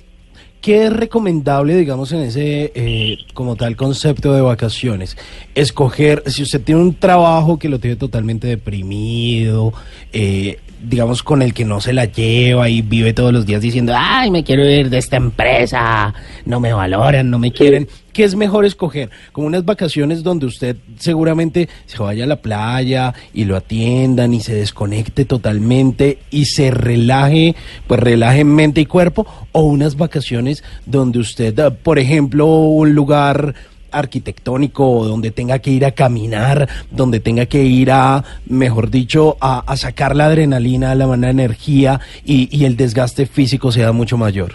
¿qué 0.65 0.85
es 0.85 0.93
recomendable, 0.93 1.77
digamos, 1.77 2.11
en 2.11 2.21
ese, 2.21 2.71
eh, 2.73 3.19
como 3.35 3.55
tal, 3.55 3.75
concepto 3.75 4.33
de 4.33 4.41
vacaciones? 4.41 5.15
Escoger, 5.53 6.23
si 6.25 6.41
usted 6.41 6.59
tiene 6.59 6.81
un 6.81 6.95
trabajo 6.95 7.59
que 7.59 7.69
lo 7.69 7.79
tiene 7.79 7.97
totalmente 7.97 8.47
deprimido, 8.47 9.73
eh, 10.11 10.57
digamos, 10.87 11.23
con 11.23 11.41
el 11.41 11.53
que 11.53 11.65
no 11.65 11.81
se 11.81 11.93
la 11.93 12.05
lleva 12.05 12.69
y 12.69 12.81
vive 12.81 13.13
todos 13.13 13.33
los 13.33 13.45
días 13.45 13.61
diciendo, 13.61 13.93
ay, 13.95 14.31
me 14.31 14.43
quiero 14.43 14.63
ir 14.69 14.89
de 14.89 14.97
esta 14.97 15.17
empresa, 15.17 16.13
no 16.45 16.59
me 16.59 16.73
valoran, 16.73 17.29
no 17.29 17.39
me 17.39 17.51
quieren. 17.51 17.87
¿Qué 18.13 18.23
es 18.23 18.35
mejor 18.35 18.63
escoger? 18.63 19.09
Como 19.33 19.47
unas 19.47 19.65
vacaciones 19.65 20.23
donde 20.23 20.45
usted 20.45 20.77
seguramente 20.97 21.67
se 21.85 21.97
vaya 21.97 22.23
a 22.23 22.27
la 22.27 22.37
playa 22.37 23.13
y 23.33 23.43
lo 23.43 23.57
atiendan 23.57 24.33
y 24.33 24.39
se 24.39 24.55
desconecte 24.55 25.25
totalmente 25.25 26.19
y 26.31 26.45
se 26.45 26.71
relaje, 26.71 27.55
pues 27.87 27.99
relaje 27.99 28.45
mente 28.45 28.79
y 28.81 28.85
cuerpo, 28.85 29.27
o 29.51 29.63
unas 29.63 29.97
vacaciones 29.97 30.63
donde 30.85 31.19
usted, 31.19 31.73
por 31.83 31.99
ejemplo, 31.99 32.45
un 32.45 32.95
lugar 32.95 33.53
arquitectónico 33.97 35.05
donde 35.05 35.31
tenga 35.31 35.59
que 35.59 35.71
ir 35.71 35.85
a 35.85 35.91
caminar, 35.91 36.67
donde 36.91 37.19
tenga 37.19 37.45
que 37.45 37.63
ir 37.63 37.91
a, 37.91 38.23
mejor 38.47 38.89
dicho, 38.89 39.37
a, 39.41 39.75
sacar 39.77 40.15
la 40.15 40.27
adrenalina, 40.27 40.95
la 40.95 41.05
buena 41.05 41.29
energía 41.29 41.99
y, 42.25 42.49
y 42.55 42.65
el 42.65 42.77
desgaste 42.77 43.25
físico 43.25 43.71
sea 43.71 43.91
mucho 43.91 44.17
mayor. 44.17 44.53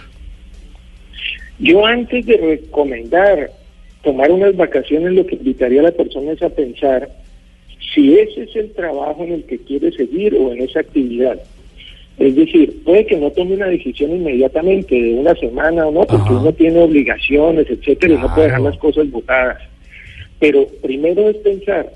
Yo 1.59 1.85
antes 1.85 2.25
de 2.25 2.37
recomendar 2.37 3.51
tomar 4.03 4.31
unas 4.31 4.55
vacaciones, 4.55 5.13
lo 5.13 5.25
que 5.25 5.35
invitaría 5.35 5.81
a 5.81 5.83
la 5.83 5.91
persona 5.91 6.31
es 6.31 6.41
a 6.41 6.49
pensar 6.49 7.09
si 7.93 8.17
ese 8.17 8.43
es 8.43 8.55
el 8.55 8.71
trabajo 8.71 9.23
en 9.23 9.33
el 9.33 9.43
que 9.43 9.59
quiere 9.59 9.91
seguir 9.91 10.35
o 10.35 10.51
en 10.51 10.61
esa 10.61 10.79
actividad. 10.79 11.39
Es 12.21 12.35
decir, 12.35 12.83
puede 12.83 13.05
que 13.05 13.17
no 13.17 13.31
tome 13.31 13.55
una 13.55 13.67
decisión 13.67 14.11
inmediatamente 14.11 14.93
de 14.95 15.13
una 15.15 15.33
semana 15.35 15.87
o 15.87 15.91
no, 15.91 16.01
porque 16.01 16.29
Ajá. 16.29 16.39
uno 16.39 16.53
tiene 16.53 16.79
obligaciones, 16.79 17.67
etcétera, 17.69 18.13
y 18.13 18.17
no 18.17 18.33
puede 18.33 18.47
dejar 18.47 18.61
las 18.61 18.77
cosas 18.77 19.09
botadas. 19.09 19.57
Pero 20.39 20.67
primero 20.81 21.29
es 21.29 21.37
pensar, 21.37 21.91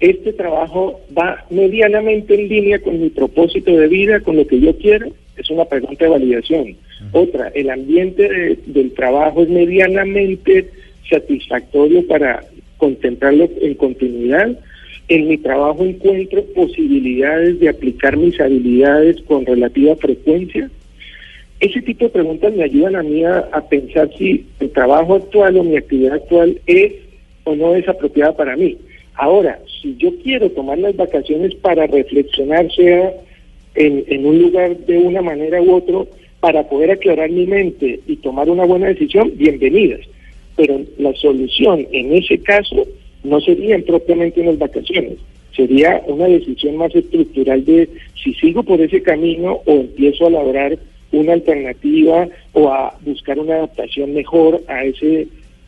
este 0.00 0.32
trabajo 0.32 1.00
va 1.16 1.44
medianamente 1.50 2.34
en 2.34 2.48
línea 2.48 2.78
con 2.80 3.00
mi 3.00 3.10
propósito 3.10 3.76
de 3.76 3.88
vida, 3.88 4.20
con 4.20 4.36
lo 4.36 4.46
que 4.46 4.58
yo 4.60 4.76
quiero, 4.78 5.08
es 5.36 5.50
una 5.50 5.64
pregunta 5.64 6.04
de 6.04 6.10
validación. 6.10 6.76
Otra, 7.12 7.48
el 7.54 7.70
ambiente 7.70 8.28
de- 8.28 8.58
del 8.66 8.92
trabajo 8.92 9.42
es 9.42 9.48
medianamente 9.48 10.68
satisfactorio 11.08 12.06
para 12.06 12.42
contemplarlo 12.76 13.48
en 13.60 13.74
continuidad. 13.74 14.58
En 15.08 15.26
mi 15.26 15.38
trabajo 15.38 15.84
encuentro 15.84 16.44
posibilidades 16.54 17.58
de 17.60 17.70
aplicar 17.70 18.16
mis 18.16 18.38
habilidades 18.38 19.20
con 19.22 19.46
relativa 19.46 19.96
frecuencia. 19.96 20.70
Ese 21.60 21.80
tipo 21.80 22.04
de 22.04 22.10
preguntas 22.10 22.54
me 22.54 22.64
ayudan 22.64 22.96
a 22.96 23.02
mí 23.02 23.24
a, 23.24 23.48
pensar 23.70 24.10
si 24.18 24.44
el 24.60 24.70
trabajo 24.70 25.14
actual 25.14 25.56
o 25.56 25.64
mi 25.64 25.78
actividad 25.78 26.14
actual 26.14 26.60
es 26.66 26.92
o 27.44 27.54
no 27.56 27.74
es 27.74 27.88
apropiada 27.88 28.36
para 28.36 28.54
mí. 28.54 28.76
Ahora, 29.14 29.58
si 29.80 29.96
yo 29.96 30.10
quiero 30.22 30.50
tomar 30.50 30.78
las 30.78 30.94
vacaciones 30.94 31.54
para 31.54 31.86
reflexionar, 31.86 32.70
sea 32.72 33.12
en, 33.74 34.04
en 34.06 34.26
un 34.26 34.42
lugar 34.42 34.76
de 34.76 34.98
una 34.98 35.22
manera 35.22 35.60
u 35.62 35.74
otro, 35.74 36.06
para 36.40 36.68
poder 36.68 36.90
aclarar 36.90 37.30
mi 37.30 37.46
mente 37.46 38.00
y 38.06 38.16
tomar 38.16 38.48
una 38.50 38.64
buena 38.64 38.88
decisión, 38.88 39.32
bienvenidas. 39.36 40.00
Pero 40.54 40.82
la 40.98 41.14
solución 41.14 41.86
en 41.92 42.12
ese 42.12 42.38
caso 42.38 42.86
no 43.24 43.40
serían 43.40 43.82
propiamente 43.82 44.40
unas 44.40 44.58
vacaciones, 44.58 45.18
sería 45.54 46.02
una 46.06 46.26
decisión 46.26 46.76
más 46.76 46.94
estructural 46.94 47.64
de 47.64 47.88
si 48.22 48.32
sigo 48.34 48.62
por 48.62 48.80
ese 48.80 49.02
camino 49.02 49.60
o 49.66 49.72
empiezo 49.72 50.26
a 50.26 50.28
elaborar 50.28 50.78
una 51.12 51.32
alternativa 51.32 52.28
o 52.52 52.68
a 52.68 52.94
buscar 53.00 53.38
una 53.38 53.54
adaptación 53.56 54.14
mejor 54.14 54.62
a 54.68 54.84
esa 54.84 55.06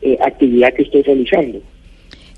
eh, 0.03 0.19
actividad 0.21 0.75
que 0.75 0.83
estoy 0.83 1.03
realizando. 1.03 1.61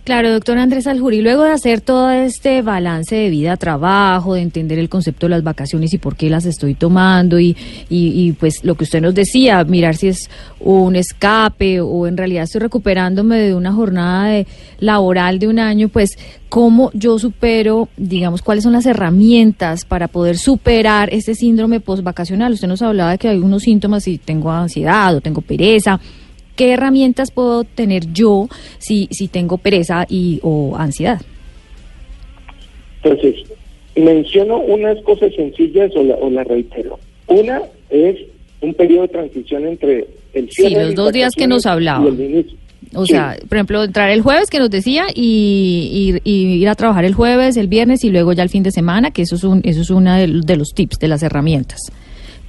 Claro, 0.04 0.32
doctor 0.32 0.59
Andrés 0.59 0.88
Aljuri, 0.88 1.23
luego 1.23 1.44
de 1.44 1.52
hacer 1.52 1.80
todo 1.80 2.11
este 2.11 2.61
balance 2.61 3.14
de 3.14 3.30
vida-trabajo, 3.30 4.35
de 4.35 4.40
entender 4.40 4.80
el 4.80 4.88
concepto 4.88 5.26
de 5.26 5.30
las 5.30 5.44
vacaciones 5.44 5.94
y 5.94 5.99
por 5.99 6.16
qué 6.16 6.28
las 6.28 6.44
estoy 6.44 6.75
tomando 6.75 7.38
y, 7.38 7.56
y, 7.88 8.09
y, 8.09 8.32
pues 8.32 8.64
lo 8.64 8.75
que 8.75 8.82
usted 8.82 9.00
nos 9.00 9.14
decía, 9.14 9.62
mirar 9.62 9.94
si 9.94 10.09
es 10.09 10.28
un 10.59 10.97
escape 10.97 11.80
o 11.80 12.09
en 12.09 12.16
realidad 12.16 12.42
estoy 12.42 12.62
recuperándome 12.62 13.38
de 13.38 13.54
una 13.54 13.73
jornada 13.73 14.26
de, 14.26 14.49
laboral 14.80 15.38
de 15.38 15.47
un 15.47 15.61
año, 15.61 15.88
pues 15.88 16.18
cómo 16.49 16.90
yo 16.94 17.21
supero, 17.21 17.88
digamos, 17.97 18.42
cuáles 18.42 18.64
son 18.64 18.73
las 18.73 18.87
herramientas 18.87 19.85
para 19.85 20.09
poder 20.09 20.37
superar 20.37 21.14
este 21.14 21.37
síndrome 21.37 21.78
postvacacional. 21.78 22.54
Usted 22.54 22.66
nos 22.66 22.82
hablaba 22.82 23.12
de 23.12 23.18
que 23.18 23.28
hay 23.28 23.38
unos 23.38 23.62
síntomas 23.62 24.02
si 24.02 24.18
tengo 24.18 24.50
ansiedad 24.50 25.14
o 25.14 25.21
tengo 25.21 25.42
pereza 25.42 26.00
¿Qué 26.56 26.73
herramientas 26.73 27.30
puedo 27.30 27.64
tener 27.64 28.12
yo 28.12 28.49
si, 28.78 29.09
si 29.11 29.28
tengo 29.28 29.59
pereza 29.59 30.06
y, 30.09 30.38
o 30.42 30.76
ansiedad? 30.76 31.21
Entonces, 33.02 33.37
menciono 33.97 34.59
unas 34.59 35.00
cosas 35.02 35.35
sencillas 35.35 35.90
o 35.97 36.02
la, 36.02 36.14
o 36.16 36.30
la 36.30 36.44
reitero. 36.44 36.99
Una 37.26 37.62
es 37.90 38.16
un 38.61 38.75
periodo 38.75 39.02
de 39.02 39.09
transición 39.09 39.66
entre 39.66 40.06
el 40.35 40.50
cierre 40.50 40.71
Sí, 40.71 40.76
los 40.76 40.94
dos 40.94 41.12
días 41.12 41.35
que 41.35 41.47
nos 41.47 41.66
hablaba. 41.66 42.06
O 42.94 43.06
sí. 43.06 43.12
sea, 43.12 43.37
por 43.49 43.56
ejemplo, 43.56 43.85
entrar 43.85 44.11
el 44.11 44.21
jueves 44.21 44.50
que 44.50 44.59
nos 44.59 44.68
decía 44.68 45.06
y, 45.14 46.21
y, 46.25 46.30
y, 46.30 46.54
ir 46.61 46.68
a 46.68 46.75
trabajar 46.75 47.04
el 47.04 47.14
jueves, 47.14 47.56
el 47.56 47.68
viernes 47.68 48.04
y 48.04 48.11
luego 48.11 48.32
ya 48.32 48.42
el 48.42 48.50
fin 48.50 48.62
de 48.62 48.71
semana, 48.71 49.11
que 49.12 49.23
eso 49.23 49.37
es 49.37 49.44
un, 49.44 49.62
eso 49.64 49.80
es 49.80 49.90
una 49.90 50.18
de, 50.18 50.40
de 50.44 50.56
los 50.56 50.75
tips, 50.75 50.99
de 50.99 51.09
las 51.09 51.23
herramientas. 51.23 51.80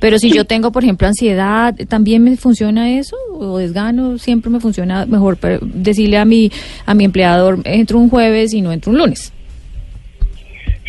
Pero 0.03 0.19
si 0.19 0.33
yo 0.33 0.43
tengo, 0.43 0.74
por 0.74 0.83
ejemplo, 0.83 1.07
ansiedad, 1.07 1.74
¿también 1.88 2.25
me 2.25 2.36
funciona 2.36 3.00
eso? 3.00 3.15
¿O 3.31 3.57
desgano? 3.57 4.17
Siempre 4.17 4.51
me 4.51 4.60
funciona 4.60 5.05
mejor 5.05 5.38
decirle 5.62 6.17
a 6.17 6.25
mi, 6.25 6.51
a 6.86 6.93
mi 6.93 7.05
empleador, 7.05 7.60
entro 7.63 8.00
un 8.00 8.10
jueves 8.10 8.53
y 8.53 8.60
no 8.60 8.74
entro 8.74 8.91
un 8.91 8.98
lunes. 8.98 9.31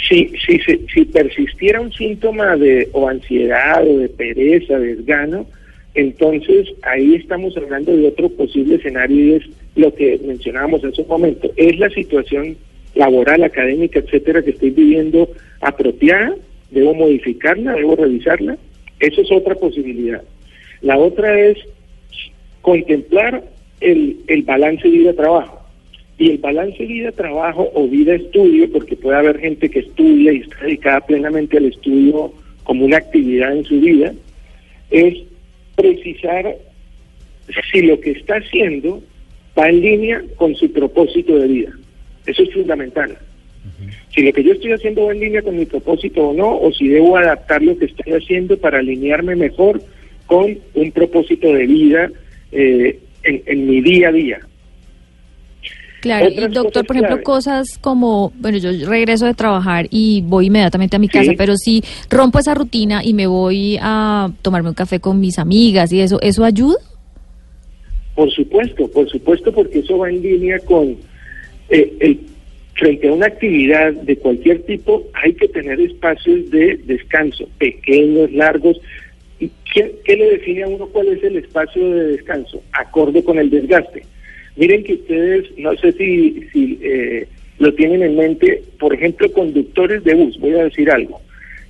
Si, 0.08 0.32
si, 0.44 0.58
si, 0.58 0.84
si 0.92 1.04
persistiera 1.04 1.80
un 1.80 1.92
síntoma 1.92 2.56
de 2.56 2.88
o 2.90 3.08
ansiedad 3.08 3.86
o 3.86 3.98
de 3.98 4.08
pereza, 4.08 4.80
desgano, 4.80 5.46
entonces 5.94 6.66
ahí 6.82 7.14
estamos 7.14 7.56
hablando 7.56 7.96
de 7.96 8.08
otro 8.08 8.28
posible 8.30 8.74
escenario 8.74 9.16
y 9.16 9.32
es 9.34 9.44
lo 9.76 9.94
que 9.94 10.20
mencionábamos 10.26 10.82
hace 10.84 11.02
un 11.02 11.06
momento. 11.06 11.52
¿Es 11.56 11.78
la 11.78 11.90
situación 11.90 12.56
laboral, 12.96 13.44
académica, 13.44 14.00
etcétera, 14.00 14.42
que 14.42 14.50
estoy 14.50 14.70
viviendo 14.70 15.28
apropiada? 15.60 16.34
¿Debo 16.72 16.94
modificarla? 16.94 17.74
¿Debo 17.74 17.94
revisarla? 17.94 18.58
Eso 19.00 19.20
es 19.20 19.32
otra 19.32 19.54
posibilidad. 19.54 20.22
La 20.80 20.98
otra 20.98 21.40
es 21.40 21.58
contemplar 22.62 23.44
el, 23.80 24.18
el 24.26 24.42
balance 24.42 24.88
vida-trabajo. 24.88 25.60
Y 26.16 26.30
el 26.30 26.38
balance 26.38 26.84
vida-trabajo 26.84 27.70
o 27.74 27.88
vida-estudio, 27.88 28.70
porque 28.70 28.96
puede 28.96 29.18
haber 29.18 29.40
gente 29.40 29.68
que 29.68 29.80
estudia 29.80 30.32
y 30.32 30.38
está 30.38 30.60
dedicada 30.60 31.00
plenamente 31.00 31.58
al 31.58 31.66
estudio 31.66 32.32
como 32.62 32.84
una 32.84 32.98
actividad 32.98 33.56
en 33.56 33.64
su 33.64 33.80
vida, 33.80 34.14
es 34.90 35.18
precisar 35.76 36.56
si 37.72 37.82
lo 37.82 38.00
que 38.00 38.12
está 38.12 38.36
haciendo 38.36 39.02
va 39.58 39.68
en 39.68 39.80
línea 39.80 40.22
con 40.36 40.54
su 40.54 40.72
propósito 40.72 41.36
de 41.36 41.48
vida. 41.48 41.72
Eso 42.26 42.42
es 42.42 42.54
fundamental 42.54 43.18
si 44.14 44.22
lo 44.22 44.32
que 44.32 44.44
yo 44.44 44.52
estoy 44.52 44.72
haciendo 44.72 45.06
va 45.06 45.12
en 45.12 45.20
línea 45.20 45.42
con 45.42 45.56
mi 45.56 45.66
propósito 45.66 46.28
o 46.28 46.32
no, 46.32 46.56
o 46.58 46.72
si 46.72 46.88
debo 46.88 47.16
adaptar 47.16 47.62
lo 47.62 47.76
que 47.76 47.86
estoy 47.86 48.12
haciendo 48.12 48.56
para 48.56 48.78
alinearme 48.78 49.34
mejor 49.34 49.82
con 50.26 50.56
un 50.74 50.92
propósito 50.92 51.52
de 51.52 51.66
vida 51.66 52.10
eh, 52.52 53.00
en, 53.24 53.42
en, 53.46 53.66
mi 53.66 53.80
día 53.80 54.08
a 54.08 54.12
día. 54.12 54.40
Claro, 56.00 56.28
y 56.28 56.36
doctor, 56.48 56.86
por 56.86 56.96
ejemplo, 56.96 57.22
cosas 57.22 57.78
como, 57.78 58.30
bueno, 58.38 58.58
yo 58.58 58.70
regreso 58.86 59.26
de 59.26 59.34
trabajar 59.34 59.86
y 59.90 60.22
voy 60.22 60.46
inmediatamente 60.46 60.96
a 60.96 60.98
mi 60.98 61.08
casa, 61.08 61.30
sí. 61.30 61.36
pero 61.36 61.56
si 61.56 61.82
rompo 62.10 62.38
esa 62.38 62.54
rutina 62.54 63.02
y 63.02 63.14
me 63.14 63.26
voy 63.26 63.78
a 63.80 64.30
tomarme 64.42 64.68
un 64.68 64.74
café 64.74 65.00
con 65.00 65.18
mis 65.18 65.38
amigas 65.38 65.92
y 65.92 66.00
eso, 66.00 66.20
¿eso 66.20 66.44
ayuda? 66.44 66.76
Por 68.14 68.30
supuesto, 68.30 68.86
por 68.88 69.08
supuesto, 69.08 69.50
porque 69.52 69.80
eso 69.80 69.98
va 69.98 70.10
en 70.10 70.22
línea 70.22 70.58
con 70.60 70.94
eh, 71.70 71.96
el 71.98 72.20
frente 72.74 73.08
a 73.08 73.12
una 73.12 73.26
actividad 73.26 73.92
de 73.92 74.16
cualquier 74.16 74.62
tipo 74.62 75.04
hay 75.14 75.32
que 75.34 75.48
tener 75.48 75.80
espacios 75.80 76.50
de 76.50 76.76
descanso, 76.84 77.48
pequeños, 77.58 78.32
largos. 78.32 78.80
¿Y 79.40 79.50
qué, 79.72 79.94
qué, 80.04 80.16
le 80.16 80.30
define 80.30 80.62
a 80.64 80.68
uno 80.68 80.86
cuál 80.86 81.08
es 81.08 81.22
el 81.22 81.36
espacio 81.36 81.88
de 81.90 82.04
descanso? 82.12 82.62
Acorde 82.72 83.22
con 83.22 83.38
el 83.38 83.50
desgaste. 83.50 84.02
Miren 84.56 84.84
que 84.84 84.94
ustedes, 84.94 85.46
no 85.58 85.74
sé 85.76 85.92
si, 85.92 86.48
si 86.52 86.78
eh, 86.82 87.26
lo 87.58 87.74
tienen 87.74 88.02
en 88.02 88.16
mente, 88.16 88.62
por 88.78 88.94
ejemplo, 88.94 89.30
conductores 89.32 90.04
de 90.04 90.14
bus, 90.14 90.38
voy 90.38 90.52
a 90.54 90.64
decir 90.64 90.90
algo. 90.90 91.20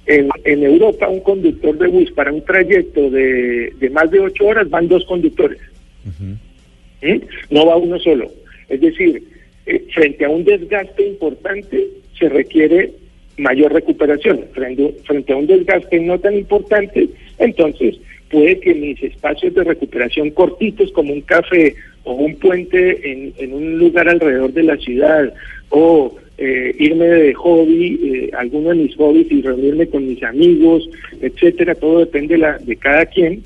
En, 0.06 0.28
en 0.44 0.62
Europa, 0.62 1.08
un 1.08 1.20
conductor 1.20 1.78
de 1.78 1.88
bus 1.88 2.10
para 2.12 2.30
un 2.30 2.44
trayecto 2.44 3.08
de, 3.08 3.72
de 3.78 3.90
más 3.90 4.10
de 4.10 4.20
ocho 4.20 4.46
horas 4.46 4.68
van 4.68 4.88
dos 4.88 5.04
conductores. 5.06 5.58
Uh 6.04 6.10
-huh. 6.10 7.18
¿Mm? 7.18 7.22
No 7.50 7.66
va 7.66 7.76
uno 7.76 7.98
solo. 7.98 8.30
Es 8.68 8.80
decir, 8.80 9.22
eh, 9.66 9.84
frente 9.94 10.24
a 10.24 10.30
un 10.30 10.44
desgaste 10.44 11.06
importante 11.06 11.88
se 12.18 12.28
requiere 12.28 12.92
mayor 13.36 13.72
recuperación. 13.72 14.44
Frente, 14.52 15.32
a 15.32 15.36
un 15.36 15.46
desgaste 15.46 16.00
no 16.00 16.18
tan 16.18 16.36
importante, 16.36 17.08
entonces 17.38 17.96
puede 18.30 18.60
que 18.60 18.74
mis 18.74 19.02
espacios 19.02 19.54
de 19.54 19.64
recuperación 19.64 20.30
cortitos 20.30 20.90
como 20.92 21.12
un 21.12 21.20
café 21.22 21.74
o 22.04 22.12
un 22.14 22.36
puente 22.36 23.10
en, 23.10 23.32
en 23.38 23.52
un 23.52 23.78
lugar 23.78 24.08
alrededor 24.08 24.52
de 24.52 24.62
la 24.62 24.76
ciudad 24.76 25.32
o 25.70 26.14
eh, 26.36 26.74
irme 26.78 27.06
de 27.06 27.34
hobby, 27.34 28.00
eh, 28.02 28.30
alguno 28.36 28.70
de 28.70 28.76
mis 28.76 28.96
hobbies 28.96 29.30
y 29.30 29.40
reunirme 29.40 29.86
con 29.86 30.06
mis 30.06 30.22
amigos, 30.22 30.88
etcétera, 31.20 31.74
todo 31.76 32.00
depende 32.00 32.36
la, 32.36 32.58
de 32.58 32.76
cada 32.76 33.06
quien, 33.06 33.42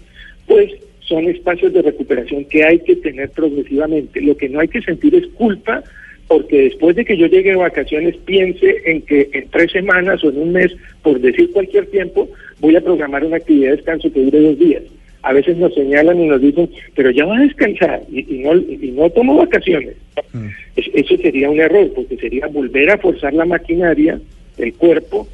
pues 0.46 0.72
son 1.00 1.26
espacios 1.28 1.72
de 1.72 1.82
recuperación 1.82 2.44
que 2.46 2.64
hay 2.64 2.78
que 2.80 2.96
tener 2.96 3.30
progresivamente. 3.30 4.20
Lo 4.20 4.36
que 4.36 4.48
no 4.48 4.60
hay 4.60 4.68
que 4.68 4.82
sentir 4.82 5.14
es 5.14 5.26
culpa 5.28 5.82
porque 6.28 6.64
después 6.64 6.94
de 6.94 7.04
que 7.04 7.16
yo 7.16 7.26
llegue 7.26 7.50
de 7.50 7.56
vacaciones 7.56 8.14
piense 8.18 8.82
en 8.84 9.00
que 9.02 9.30
en 9.32 9.48
tres 9.48 9.72
semanas 9.72 10.22
o 10.22 10.28
en 10.28 10.38
un 10.38 10.52
mes, 10.52 10.76
por 11.02 11.18
decir 11.20 11.50
cualquier 11.52 11.86
tiempo, 11.86 12.28
voy 12.60 12.76
a 12.76 12.82
programar 12.82 13.24
una 13.24 13.38
actividad 13.38 13.70
de 13.70 13.76
descanso 13.76 14.12
que 14.12 14.22
dure 14.22 14.40
dos 14.40 14.58
días. 14.58 14.82
A 15.22 15.32
veces 15.32 15.56
nos 15.56 15.74
señalan 15.74 16.20
y 16.20 16.28
nos 16.28 16.40
dicen, 16.40 16.70
pero 16.94 17.10
ya 17.10 17.24
va 17.24 17.38
a 17.38 17.42
descansar 17.42 18.02
y, 18.12 18.36
y 18.36 18.38
no, 18.40 18.54
y 18.56 18.92
no 18.94 19.10
tomo 19.10 19.36
vacaciones. 19.36 19.96
Mm. 20.32 20.48
Es, 20.76 20.86
eso 20.94 21.16
sería 21.16 21.50
un 21.50 21.60
error, 21.60 21.90
porque 21.94 22.16
sería 22.18 22.46
volver 22.46 22.90
a 22.90 22.98
forzar 22.98 23.32
la 23.32 23.46
maquinaria, 23.46 24.20
el 24.58 24.74
cuerpo, 24.74 25.26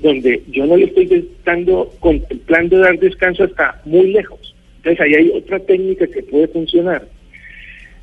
donde 0.00 0.42
yo 0.50 0.66
no 0.66 0.76
le 0.76 0.84
estoy 0.84 1.28
dando, 1.44 1.92
contemplando 1.98 2.78
dar 2.78 2.98
descanso 2.98 3.44
hasta 3.44 3.80
muy 3.86 4.12
lejos. 4.12 4.54
Entonces 4.76 5.00
ahí 5.00 5.14
hay 5.14 5.30
otra 5.30 5.58
técnica 5.60 6.06
que 6.06 6.22
puede 6.22 6.48
funcionar 6.48 7.06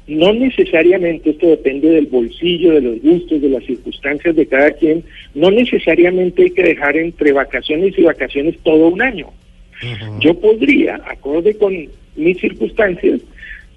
no 0.10 0.34
necesariamente 0.34 1.30
esto 1.30 1.48
depende 1.48 1.88
del 1.89 2.08
bolsillo, 2.08 2.74
de 2.74 2.82
los 2.82 3.02
gustos, 3.02 3.41
de 3.41 3.50
las 3.50 3.63
circunstancias 3.63 4.36
de 4.36 4.48
cada 4.48 4.72
quien. 4.72 5.04
No 5.36 5.52
necesariamente 5.52 6.43
hay 6.43 6.50
que 6.50 6.63
dejar 6.63 6.98
entre 6.98 7.32
vacaciones 7.32 7.98
y 7.98 8.02
vacaciones 8.02 8.58
todo 8.63 8.88
un 8.88 9.02
año. 9.04 9.28
Uh 9.28 9.86
-huh. 9.86 10.19
Yo 10.19 10.34
podría, 10.34 10.95
acorde 11.06 11.54
con 11.56 11.88
mis 12.15 12.39
circunstancias, 12.39 13.22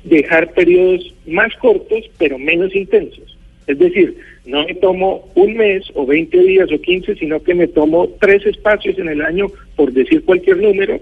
dejar 0.04 0.52
periodos 0.54 1.14
más 1.26 1.54
cortos 1.56 2.10
pero 2.18 2.38
menos 2.38 2.74
intensos. 2.74 3.36
Es 3.66 3.78
decir, 3.78 4.16
no 4.46 4.64
me 4.64 4.74
tomo 4.74 5.28
un 5.34 5.54
mes 5.54 5.84
o 5.94 6.06
20 6.06 6.36
días 6.42 6.72
o 6.72 6.80
15, 6.80 7.14
sino 7.16 7.42
que 7.42 7.54
me 7.54 7.68
tomo 7.68 8.08
tres 8.20 8.44
espacios 8.46 8.98
en 8.98 9.08
el 9.08 9.20
año, 9.20 9.46
por 9.76 9.92
decir 9.92 10.24
cualquier 10.24 10.56
número, 10.56 10.98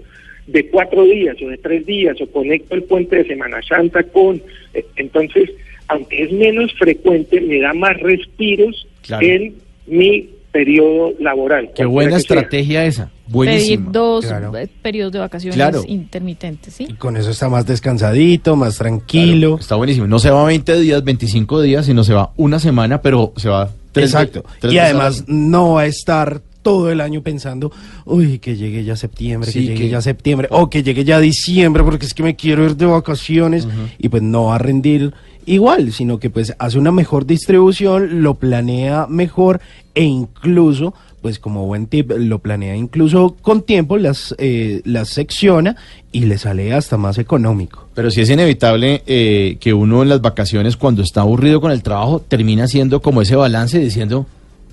de 0.51 0.69
cuatro 0.69 1.03
días 1.03 1.35
o 1.43 1.47
de 1.47 1.57
tres 1.57 1.85
días 1.85 2.19
o 2.21 2.27
conecto 2.27 2.75
el 2.75 2.83
puente 2.83 3.17
de 3.17 3.25
Semana 3.27 3.61
Santa 3.67 4.03
con... 4.03 4.41
Eh, 4.73 4.85
entonces, 4.97 5.49
aunque 5.87 6.23
es 6.23 6.31
menos 6.31 6.71
frecuente, 6.73 7.39
me 7.41 7.59
da 7.59 7.73
más 7.73 7.97
respiros 7.99 8.87
Claro. 9.01 9.25
en 9.25 9.55
mi 9.87 10.29
periodo 10.51 11.13
laboral. 11.19 11.71
Qué 11.75 11.85
buena 11.85 12.11
sea. 12.11 12.17
estrategia 12.19 12.85
esa. 12.85 13.05
Pedir 13.05 13.33
Buenísima. 13.33 13.89
dos 13.91 14.25
Claro. 14.25 14.57
eh, 14.57 14.67
periodos 14.81 15.13
de 15.13 15.19
vacaciones 15.19 15.55
Claro. 15.55 15.83
intermitentes, 15.87 16.73
¿sí? 16.73 16.85
Y 16.89 16.93
con 16.95 17.15
eso 17.15 17.29
está 17.31 17.47
más 17.49 17.65
descansadito, 17.65 18.55
más 18.57 18.77
tranquilo. 18.77 19.57
Está 19.59 19.75
buenísimo. 19.75 20.07
No 20.07 20.19
se 20.19 20.29
va 20.29 20.43
20 20.45 20.79
días, 20.81 21.03
25 21.03 21.61
días, 21.61 21.85
sino 21.85 22.03
se 22.03 22.13
va 22.13 22.31
una 22.35 22.59
semana, 22.59 23.01
pero 23.01 23.31
se 23.37 23.47
va 23.49 23.69
tres 23.93 24.07
Exacto. 24.13 24.43
tres 24.59 24.73
Y 24.73 24.77
además 24.77 25.23
no 25.27 25.73
va 25.75 25.81
a 25.81 25.85
estar 25.85 26.41
todo 26.61 26.91
el 26.91 27.01
año 27.01 27.21
pensando, 27.21 27.71
uy, 28.05 28.39
que 28.39 28.55
llegue 28.55 28.83
ya 28.83 28.95
septiembre, 28.95 29.51
Sí, 29.51 29.59
que 29.59 29.65
llegue 29.67 29.79
que- 29.85 29.89
ya 29.89 30.01
septiembre, 30.01 30.47
o 30.51 30.69
que 30.69 30.83
llegue 30.83 31.03
ya 31.03 31.19
diciembre, 31.19 31.83
porque 31.83 32.05
es 32.05 32.13
que 32.13 32.23
me 32.23 32.35
quiero 32.35 32.65
ir 32.65 32.75
de 32.75 32.85
vacaciones, 32.85 33.67
y 33.99 34.09
pues 34.09 34.21
no 34.23 34.45
va 34.45 34.55
a 34.55 34.57
rendir 34.59 35.13
igual, 35.45 35.91
sino 35.91 36.19
que 36.19 36.29
pues 36.29 36.53
hace 36.59 36.77
una 36.77 36.91
mejor 36.91 37.25
distribución, 37.25 38.21
lo 38.21 38.35
planea 38.35 39.07
mejor 39.09 39.59
e 39.95 40.03
incluso, 40.03 40.93
pues 41.21 41.39
como 41.39 41.65
buen 41.65 41.87
tip, 41.87 42.11
lo 42.15 42.39
planea 42.39 42.75
incluso 42.75 43.35
con 43.41 43.63
tiempo, 43.63 43.97
las, 43.97 44.35
eh, 44.37 44.81
las 44.85 45.09
secciona 45.09 45.75
y 46.11 46.21
le 46.25 46.37
sale 46.37 46.73
hasta 46.73 46.97
más 46.97 47.17
económico. 47.17 47.87
Pero 47.95 48.11
sí 48.11 48.21
es 48.21 48.29
inevitable 48.29 49.01
eh, 49.07 49.57
que 49.59 49.73
uno 49.73 50.03
en 50.03 50.09
las 50.09 50.21
vacaciones, 50.21 50.77
cuando 50.77 51.01
está 51.01 51.21
aburrido 51.21 51.59
con 51.59 51.71
el 51.71 51.81
trabajo, 51.83 52.19
termina 52.27 52.65
haciendo 52.65 53.01
como 53.01 53.21
ese 53.21 53.35
balance 53.35 53.79
diciendo, 53.79 54.25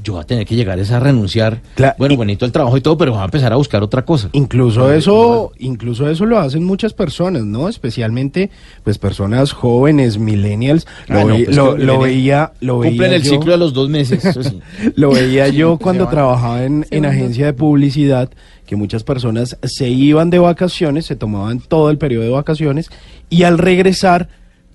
yo 0.09 0.15
voy 0.15 0.23
a 0.23 0.27
tener 0.27 0.47
que 0.47 0.57
llegar 0.57 0.79
es 0.79 0.91
a 0.91 0.99
renunciar. 1.01 1.61
Bueno, 1.99 2.15
y- 2.15 2.17
bonito 2.17 2.47
el 2.47 2.53
trabajo 2.53 2.77
y 2.77 2.81
todo, 2.81 2.97
pero 2.97 3.13
voy 3.13 3.21
a 3.21 3.25
empezar 3.27 3.53
a 3.53 3.57
buscar 3.57 3.83
otra 3.83 4.05
cosa. 4.07 4.31
Incluso 4.33 4.91
eso, 4.93 5.53
incluso 5.59 6.09
eso 6.09 6.25
lo 6.25 6.39
hacen 6.39 6.65
muchas 6.65 6.95
personas, 6.95 7.45
¿no? 7.45 7.69
Especialmente, 7.69 8.51
pues 8.85 8.97
personas 8.97 9.53
jóvenes, 9.53 10.17
millennials. 10.19 10.87
Ah, 11.09 11.25
lo, 11.25 11.29
no, 11.29 11.35
pues 11.45 11.57
lo- 11.57 11.77
que 11.77 11.85
lo 11.85 11.99
millennial- 11.99 12.01
veía, 12.03 12.53
lo 12.61 12.75
Cumplen 12.77 12.99
veía 12.99 13.17
el 13.17 13.23
yo- 13.23 13.31
ciclo 13.33 13.53
de 13.53 13.59
los 13.59 13.73
dos 13.75 13.89
meses. 13.91 14.25
Eso 14.25 14.43
sí. 14.43 14.59
Lo 14.97 15.11
veía 15.13 15.49
yo 15.49 15.77
cuando 15.83 16.05
van. 16.07 16.15
trabajaba 16.15 16.65
en, 16.65 16.87
en 16.91 17.05
agencia 17.05 17.45
de 17.47 17.53
publicidad, 17.53 18.31
que 18.67 18.77
muchas 18.77 19.03
personas 19.05 19.59
se 19.63 19.89
iban 19.89 20.31
de 20.31 20.39
vacaciones, 20.39 21.05
se 21.07 21.17
tomaban 21.17 21.61
todo 21.61 21.91
el 21.91 21.99
periodo 21.99 22.25
de 22.25 22.31
vacaciones 22.31 22.91
y 23.29 23.43
al 23.43 23.59
regresar 23.59 24.29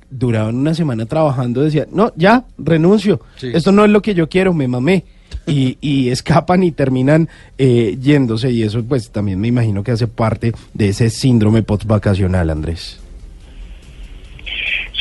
duraban 0.10 0.56
una 0.56 0.76
semana 0.76 1.06
trabajando, 1.08 1.62
decían, 1.62 1.88
no, 1.92 2.12
ya, 2.16 2.46
renuncio, 2.60 3.20
Sí. 3.38 3.50
esto 3.54 3.72
no 3.72 3.84
es 3.84 3.90
lo 3.90 4.02
que 4.04 4.14
yo 4.14 4.30
quiero, 4.30 4.54
me 4.54 4.68
mamé. 4.68 5.06
Y, 5.46 6.10
escapan 6.10 6.64
y 6.64 6.72
terminan 6.72 7.30
eh, 7.58 7.98
yéndose 8.02 8.52
y 8.52 8.64
eso 8.64 8.84
pues 8.84 9.12
también 9.12 9.40
me 9.40 9.48
imagino 9.48 9.84
que 9.84 9.92
hace 9.92 10.08
parte 10.08 10.52
de 10.74 10.90
ese 10.90 11.10
síndrome 11.10 11.64
post-vacacional, 11.64 12.50
Andrés. 12.50 13.00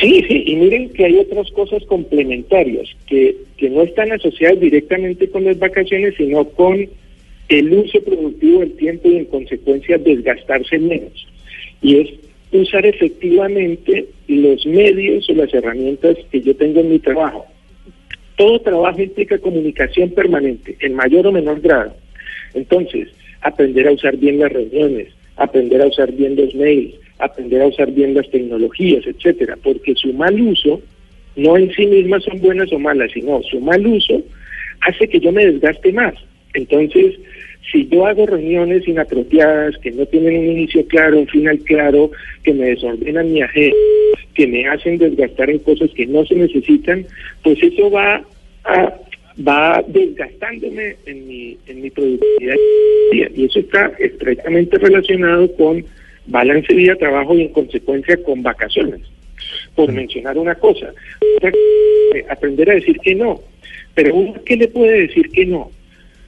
Sí, 0.00 0.24
sí, 0.26 0.44
y 0.46 0.56
miren 0.56 0.90
que 0.90 1.04
hay 1.04 1.16
otras 1.18 1.50
cosas 1.52 1.84
complementarias 1.84 2.88
que, 3.06 3.36
que 3.56 3.70
no 3.70 3.82
están 3.82 4.10
asociadas 4.10 4.58
directamente 4.58 5.28
con 5.28 5.44
las 5.44 5.58
vacaciones, 5.58 6.14
sino 6.16 6.44
con 6.44 6.88
el 7.48 7.72
uso 7.72 8.02
productivo 8.02 8.60
del 8.60 8.72
tiempo 8.72 9.08
y 9.08 9.16
en 9.18 9.24
consecuencia 9.26 9.98
desgastarse 9.98 10.78
menos. 10.78 11.26
Y 11.82 11.98
es 11.98 12.08
usar 12.52 12.84
efectivamente 12.86 14.06
los 14.28 14.64
medios 14.66 15.28
o 15.28 15.34
las 15.34 15.52
herramientas 15.52 16.16
que 16.30 16.40
yo 16.40 16.54
tengo 16.56 16.80
en 16.80 16.90
mi 16.90 16.98
trabajo. 16.98 17.46
Todo 18.36 18.60
trabajo 18.60 19.00
implica 19.00 19.38
comunicación 19.38 20.10
permanente, 20.10 20.76
en 20.80 20.94
mayor 20.94 21.26
o 21.26 21.32
menor 21.32 21.60
grado. 21.60 21.94
Entonces, 22.54 23.08
aprender 23.40 23.88
a 23.88 23.92
usar 23.92 24.16
bien 24.16 24.38
las 24.38 24.52
reuniones, 24.52 25.08
aprender 25.36 25.82
a 25.82 25.86
usar 25.86 26.12
bien 26.12 26.36
los 26.36 26.54
mails, 26.54 26.94
aprender 27.18 27.62
a 27.62 27.66
usar 27.66 27.90
bien 27.92 28.14
las 28.14 28.28
tecnologías, 28.30 29.06
etcétera, 29.06 29.56
porque 29.62 29.94
su 29.94 30.12
mal 30.12 30.40
uso 30.40 30.80
no 31.36 31.56
en 31.56 31.72
sí 31.72 31.86
mismas 31.86 32.24
son 32.24 32.40
buenas 32.40 32.72
o 32.72 32.78
malas, 32.78 33.10
sino 33.12 33.42
su 33.42 33.60
mal 33.60 33.86
uso 33.86 34.22
hace 34.80 35.08
que 35.08 35.20
yo 35.20 35.32
me 35.32 35.46
desgaste 35.46 35.92
más. 35.92 36.14
Entonces, 36.54 37.14
si 37.70 37.86
yo 37.88 38.06
hago 38.06 38.26
reuniones 38.26 38.86
inapropiadas, 38.86 39.78
que 39.78 39.92
no 39.92 40.04
tienen 40.06 40.38
un 40.38 40.46
inicio 40.46 40.86
claro, 40.86 41.20
un 41.20 41.28
final 41.28 41.58
claro, 41.60 42.10
que 42.42 42.52
me 42.52 42.66
desordenan 42.66 43.32
mi 43.32 43.42
agenda, 43.42 43.76
que 44.34 44.46
me 44.46 44.66
hacen 44.68 44.98
desgastar 44.98 45.50
en 45.50 45.58
cosas 45.58 45.90
que 45.90 46.06
no 46.06 46.24
se 46.24 46.34
necesitan, 46.34 47.04
pues 47.42 47.62
eso 47.62 47.90
va 47.90 48.22
a, 48.64 48.94
va 49.46 49.82
desgastándome 49.86 50.96
en 51.06 51.26
mi, 51.26 51.56
en 51.66 51.82
mi 51.82 51.90
productividad 51.90 52.56
y 53.12 53.44
eso 53.44 53.60
está 53.60 53.92
estrechamente 53.98 54.78
relacionado 54.78 55.52
con 55.54 55.84
balance 56.26 56.72
vida-trabajo 56.72 57.34
y 57.34 57.42
en 57.42 57.48
consecuencia 57.48 58.16
con 58.22 58.42
vacaciones, 58.42 59.00
por 59.74 59.92
mencionar 59.92 60.38
una 60.38 60.54
cosa. 60.54 60.92
Aprender 62.28 62.70
a 62.70 62.74
decir 62.74 62.98
que 63.00 63.14
no, 63.14 63.40
pero 63.94 64.14
uno 64.14 64.34
qué 64.44 64.56
le 64.56 64.68
puede 64.68 65.06
decir 65.06 65.30
que 65.30 65.46
no. 65.46 65.70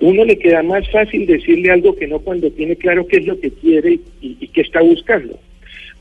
Uno 0.01 0.25
le 0.25 0.37
queda 0.39 0.63
más 0.63 0.91
fácil 0.91 1.25
decirle 1.25 1.71
algo 1.71 1.95
que 1.95 2.07
no 2.07 2.19
cuando 2.19 2.51
tiene 2.51 2.77
claro 2.77 3.07
qué 3.07 3.19
es 3.19 3.27
lo 3.27 3.39
que 3.39 3.51
quiere 3.53 4.01
y, 4.21 4.37
y 4.41 4.49
qué 4.49 4.61
está 4.61 4.83
buscando. 4.83 5.39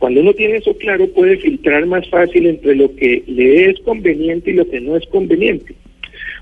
Cuando 0.04 0.20
uno 0.20 0.34
tiene 0.34 0.58
eso 0.58 0.76
claro 0.76 1.08
puede 1.08 1.38
filtrar 1.38 1.86
más 1.86 2.06
fácil 2.10 2.46
entre 2.46 2.76
lo 2.76 2.94
que 2.94 3.24
le 3.26 3.70
es 3.70 3.80
conveniente 3.80 4.52
y 4.52 4.56
lo 4.56 4.70
que 4.70 4.82
no 4.82 4.98
es 4.98 5.08
conveniente. 5.08 5.76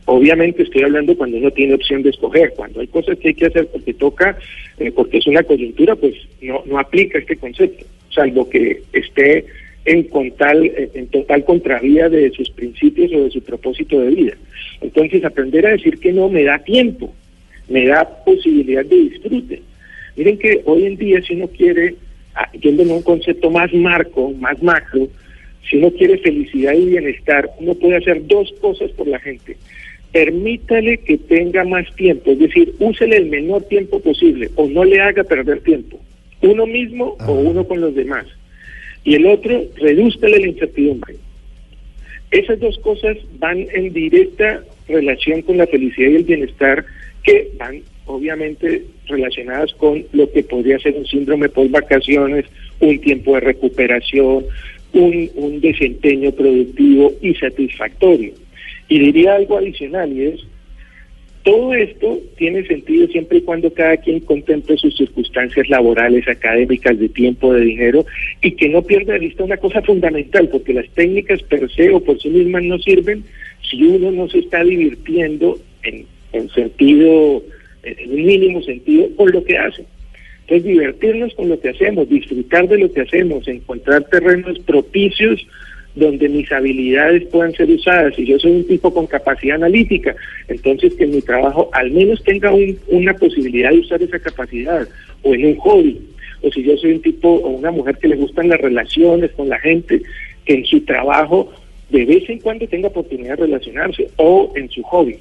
Obviamente 0.05 0.63
estoy 0.63 0.81
hablando 0.81 1.15
cuando 1.15 1.37
uno 1.37 1.51
tiene 1.51 1.75
opción 1.75 2.01
de 2.01 2.09
escoger, 2.09 2.53
cuando 2.55 2.79
hay 2.79 2.87
cosas 2.87 3.19
que 3.19 3.27
hay 3.27 3.33
que 3.35 3.45
hacer 3.45 3.67
porque 3.67 3.93
toca, 3.93 4.35
eh, 4.79 4.91
porque 4.91 5.19
es 5.19 5.27
una 5.27 5.43
coyuntura, 5.43 5.95
pues 5.95 6.15
no, 6.41 6.63
no 6.65 6.79
aplica 6.79 7.19
este 7.19 7.35
concepto, 7.37 7.85
salvo 8.09 8.49
que 8.49 8.81
esté 8.93 9.45
en, 9.85 10.05
con 10.05 10.31
tal- 10.31 10.65
eh, 10.65 10.89
en 10.95 11.05
total 11.09 11.45
contravía 11.45 12.09
de 12.09 12.31
sus 12.31 12.49
principios 12.49 13.13
o 13.13 13.25
de 13.25 13.29
su 13.29 13.43
propósito 13.43 13.99
de 13.99 14.09
vida. 14.09 14.33
Entonces 14.81 15.23
aprender 15.23 15.67
a 15.67 15.73
decir 15.73 15.99
que 15.99 16.11
no 16.11 16.29
me 16.29 16.45
da 16.45 16.57
tiempo, 16.63 17.13
me 17.69 17.85
da 17.85 18.23
posibilidad 18.25 18.83
de 18.83 18.95
disfrute. 18.95 19.61
Miren 20.15 20.39
que 20.39 20.61
hoy 20.65 20.85
en 20.85 20.97
día 20.97 21.21
si 21.21 21.35
uno 21.35 21.47
quiere, 21.47 21.93
yéndome 22.53 22.91
a 22.91 22.95
un 22.95 23.01
concepto 23.01 23.49
más 23.49 23.73
marco, 23.73 24.31
más 24.39 24.61
macro, 24.61 25.07
si 25.69 25.77
uno 25.77 25.91
quiere 25.91 26.17
felicidad 26.17 26.73
y 26.73 26.85
bienestar, 26.85 27.49
uno 27.59 27.75
puede 27.75 27.97
hacer 27.97 28.25
dos 28.27 28.51
cosas 28.61 28.91
por 28.91 29.07
la 29.07 29.19
gente. 29.19 29.57
Permítale 30.11 30.97
que 30.97 31.17
tenga 31.17 31.63
más 31.63 31.85
tiempo, 31.95 32.31
es 32.31 32.39
decir, 32.39 32.73
úsele 32.79 33.17
el 33.17 33.27
menor 33.27 33.63
tiempo 33.63 33.99
posible 34.01 34.49
o 34.55 34.67
no 34.67 34.83
le 34.83 34.99
haga 34.99 35.23
perder 35.23 35.61
tiempo, 35.61 35.99
uno 36.41 36.65
mismo 36.65 37.15
o 37.25 37.33
uno 37.33 37.65
con 37.65 37.79
los 37.79 37.95
demás. 37.95 38.25
Y 39.03 39.15
el 39.15 39.25
otro, 39.25 39.63
redúzcale 39.77 40.39
la 40.39 40.47
incertidumbre. 40.47 41.15
Esas 42.31 42.59
dos 42.59 42.77
cosas 42.79 43.17
van 43.39 43.65
en 43.73 43.93
directa 43.93 44.63
relación 44.87 45.41
con 45.41 45.57
la 45.57 45.67
felicidad 45.67 46.09
y 46.09 46.15
el 46.17 46.23
bienestar 46.23 46.85
que 47.23 47.49
van 47.57 47.81
obviamente 48.05 48.83
relacionadas 49.07 49.73
con 49.73 50.03
lo 50.13 50.31
que 50.31 50.43
podría 50.43 50.79
ser 50.79 50.95
un 50.95 51.05
síndrome 51.05 51.49
post 51.49 51.71
vacaciones, 51.71 52.45
un 52.79 52.99
tiempo 52.99 53.35
de 53.35 53.41
recuperación, 53.41 54.45
un, 54.93 55.61
desempeño 55.61 56.31
productivo 56.31 57.13
y 57.21 57.33
satisfactorio. 57.35 58.33
Y 58.89 58.99
diría 58.99 59.35
algo 59.35 59.57
adicional 59.57 60.11
y 60.11 60.25
es, 60.25 60.41
todo 61.43 61.73
esto 61.73 62.19
tiene 62.37 62.65
sentido 62.67 63.07
siempre 63.07 63.39
y 63.39 63.41
cuando 63.41 63.73
cada 63.73 63.97
quien 63.97 64.19
contemple 64.19 64.77
sus 64.77 64.95
circunstancias 64.95 65.69
laborales, 65.69 66.27
académicas, 66.27 66.99
de 66.99 67.09
tiempo, 67.09 67.53
de 67.53 67.61
dinero, 67.61 68.05
y 68.41 68.51
que 68.51 68.69
no 68.69 68.81
pierda 68.81 69.13
de 69.13 69.19
vista 69.19 69.43
una 69.43 69.57
cosa 69.57 69.81
fundamental, 69.81 70.49
porque 70.49 70.73
las 70.73 70.89
técnicas 70.89 71.41
per 71.43 71.71
se 71.71 71.91
o 71.91 71.99
por 71.99 72.19
sí 72.19 72.29
mismas 72.29 72.63
no 72.63 72.77
sirven 72.79 73.23
si 73.67 73.83
uno 73.83 74.11
no 74.11 74.27
se 74.27 74.39
está 74.39 74.63
divirtiendo 74.63 75.57
en, 75.83 76.05
en 76.33 76.49
sentido, 76.49 77.41
en 77.83 78.09
un 78.11 78.25
mínimo 78.25 78.61
sentido, 78.61 79.07
con 79.15 79.31
lo 79.31 79.43
que 79.43 79.57
hace. 79.57 79.85
Entonces, 80.41 80.63
divertirnos 80.65 81.33
con 81.35 81.49
lo 81.49 81.59
que 81.59 81.69
hacemos, 81.69 82.09
disfrutar 82.09 82.67
de 82.67 82.77
lo 82.77 82.91
que 82.91 83.01
hacemos, 83.01 83.47
encontrar 83.47 84.03
terrenos 84.05 84.59
propicios 84.59 85.45
donde 85.95 86.29
mis 86.29 86.51
habilidades 86.51 87.25
puedan 87.25 87.53
ser 87.53 87.69
usadas. 87.69 88.15
Si 88.15 88.25
yo 88.25 88.39
soy 88.39 88.51
un 88.51 88.67
tipo 88.67 88.93
con 88.93 89.07
capacidad 89.07 89.55
analítica, 89.55 90.15
entonces 90.47 90.93
que 90.95 91.03
en 91.03 91.11
mi 91.11 91.21
trabajo 91.21 91.69
al 91.73 91.91
menos 91.91 92.23
tenga 92.23 92.53
un- 92.53 92.77
una 92.87 93.13
posibilidad 93.13 93.71
de 93.71 93.79
usar 93.79 94.01
esa 94.01 94.19
capacidad, 94.19 94.87
o 95.23 95.33
en 95.35 95.45
un 95.45 95.55
hobby. 95.57 95.99
O 96.41 96.51
si 96.51 96.63
yo 96.63 96.75
soy 96.77 96.93
un 96.93 97.01
tipo 97.01 97.29
o 97.29 97.49
una 97.49 97.71
mujer 97.71 97.97
que 97.97 98.07
le 98.07 98.15
gustan 98.15 98.49
las 98.49 98.61
relaciones 98.61 99.31
con 99.31 99.49
la 99.49 99.59
gente, 99.59 100.01
que 100.45 100.53
en 100.53 100.65
su 100.65 100.81
trabajo 100.81 101.51
de 101.89 102.05
vez 102.05 102.29
en 102.29 102.39
cuando 102.39 102.65
tenga 102.67 102.87
oportunidad 102.87 103.37
de 103.37 103.45
relacionarse, 103.45 104.07
o 104.15 104.51
en 104.55 104.69
su 104.69 104.81
hobby. 104.83 105.17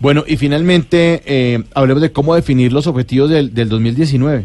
Bueno, 0.00 0.24
y 0.26 0.36
finalmente, 0.36 1.22
eh, 1.26 1.58
hablemos 1.74 2.02
de 2.02 2.12
cómo 2.12 2.34
definir 2.34 2.72
los 2.72 2.86
objetivos 2.86 3.30
del, 3.30 3.52
del 3.52 3.68
2019. 3.68 4.44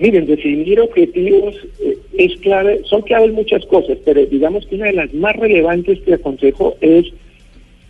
Miren, 0.00 0.26
definir 0.26 0.80
objetivos 0.80 1.54
eh, 1.80 1.96
es 2.18 2.36
clave, 2.40 2.80
son 2.84 3.02
claves 3.02 3.32
muchas 3.32 3.64
cosas, 3.66 3.98
pero 4.04 4.26
digamos 4.26 4.66
que 4.66 4.74
una 4.74 4.86
de 4.86 4.94
las 4.94 5.14
más 5.14 5.36
relevantes 5.36 6.00
que 6.00 6.14
aconsejo 6.14 6.76
es, 6.80 7.06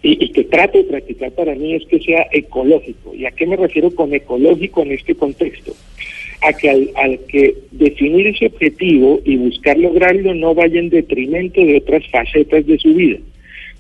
y, 0.03 0.23
y 0.23 0.29
que 0.33 0.45
trato 0.45 0.77
de 0.77 0.85
practicar 0.85 1.33
para 1.33 1.55
mí, 1.55 1.75
es 1.75 1.87
que 1.87 1.99
sea 2.01 2.27
ecológico. 2.31 3.15
¿Y 3.15 3.25
a 3.25 3.31
qué 3.31 3.47
me 3.47 3.57
refiero 3.57 3.91
con 3.95 4.13
ecológico 4.13 4.83
en 4.83 4.93
este 4.93 5.15
contexto? 5.15 5.73
a 6.45 6.53
que 6.53 6.71
al, 6.71 6.91
al 6.97 7.19
que 7.27 7.55
definir 7.71 8.27
ese 8.27 8.47
objetivo 8.47 9.21
y 9.25 9.37
buscar 9.37 9.79
lograrlo 9.79 10.35
no 10.35 10.55
vaya 10.55 10.79
en 10.79 10.91
detrimento 10.91 11.61
de 11.61 11.79
otras 11.79 12.07
facetas 12.11 12.67
de 12.67 12.79
su 12.79 12.95
vida. 12.95 13.19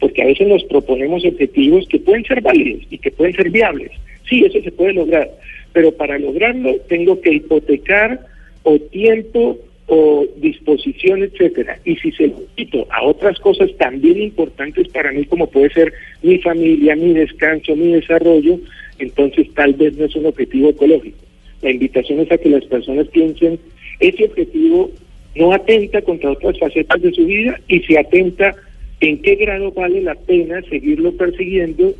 Porque 0.04 0.20
a 0.20 0.26
veces 0.26 0.46
nos 0.46 0.62
proponemos 0.64 1.24
objetivos 1.24 1.88
que 1.88 1.98
pueden 1.98 2.26
ser 2.26 2.42
válidos 2.42 2.82
y 2.90 2.98
que 2.98 3.10
pueden 3.10 3.34
ser 3.34 3.48
viables. 3.48 3.90
Sí, 4.28 4.44
eso 4.44 4.60
se 4.62 4.70
puede 4.70 4.92
lograr, 4.92 5.30
pero 5.72 5.92
para 5.92 6.18
lograrlo 6.18 6.76
tengo 6.90 7.18
que 7.22 7.32
hipotecar 7.32 8.20
o 8.64 8.78
tiempo 8.78 9.58
o 9.86 10.26
disposición, 10.36 11.22
etcétera. 11.22 11.78
Y 11.86 11.96
si 11.96 12.12
se 12.12 12.26
lo 12.26 12.42
quito 12.54 12.86
a 12.90 13.02
otras 13.02 13.38
cosas 13.38 13.70
también 13.78 14.20
importantes 14.20 14.88
para 14.88 15.10
mí, 15.10 15.24
como 15.24 15.46
puede 15.46 15.70
ser 15.70 15.94
mi 16.22 16.36
familia, 16.38 16.94
mi 16.96 17.14
descanso, 17.14 17.74
mi 17.74 17.92
desarrollo, 17.92 18.60
entonces 18.98 19.46
tal 19.54 19.72
vez 19.72 19.96
no 19.96 20.04
es 20.04 20.14
un 20.16 20.26
objetivo 20.26 20.68
ecológico. 20.68 21.16
La 21.62 21.70
invitación 21.70 22.20
es 22.20 22.30
a 22.30 22.36
que 22.36 22.50
las 22.50 22.66
personas 22.66 23.08
piensen, 23.08 23.58
ese 24.00 24.26
objetivo 24.26 24.90
no 25.34 25.54
atenta 25.54 26.02
contra 26.02 26.32
otras 26.32 26.58
facetas 26.58 27.00
de 27.00 27.10
su 27.10 27.24
vida 27.24 27.58
y 27.68 27.80
si 27.80 27.96
atenta, 27.96 28.54
¿en 29.00 29.22
qué 29.22 29.34
grado 29.36 29.72
vale 29.72 30.02
la 30.02 30.14
pena 30.14 30.62
seguirlo 30.62 31.12
persiguiendo 31.12 31.94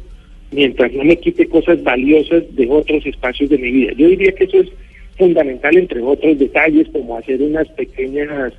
mientras 0.52 0.92
no 0.92 1.04
me 1.04 1.16
quite 1.16 1.46
cosas 1.46 1.82
valiosas 1.82 2.42
de 2.54 2.68
otros 2.68 3.04
espacios 3.06 3.50
de 3.50 3.58
mi 3.58 3.70
vida? 3.70 3.92
Yo 3.96 4.08
diría 4.08 4.32
que 4.32 4.44
eso 4.44 4.60
es 4.60 4.68
fundamental, 5.16 5.76
entre 5.76 6.00
otros 6.00 6.38
detalles, 6.38 6.88
como 6.88 7.16
hacer 7.16 7.40
unas 7.42 7.68
pequeñas 7.70 8.52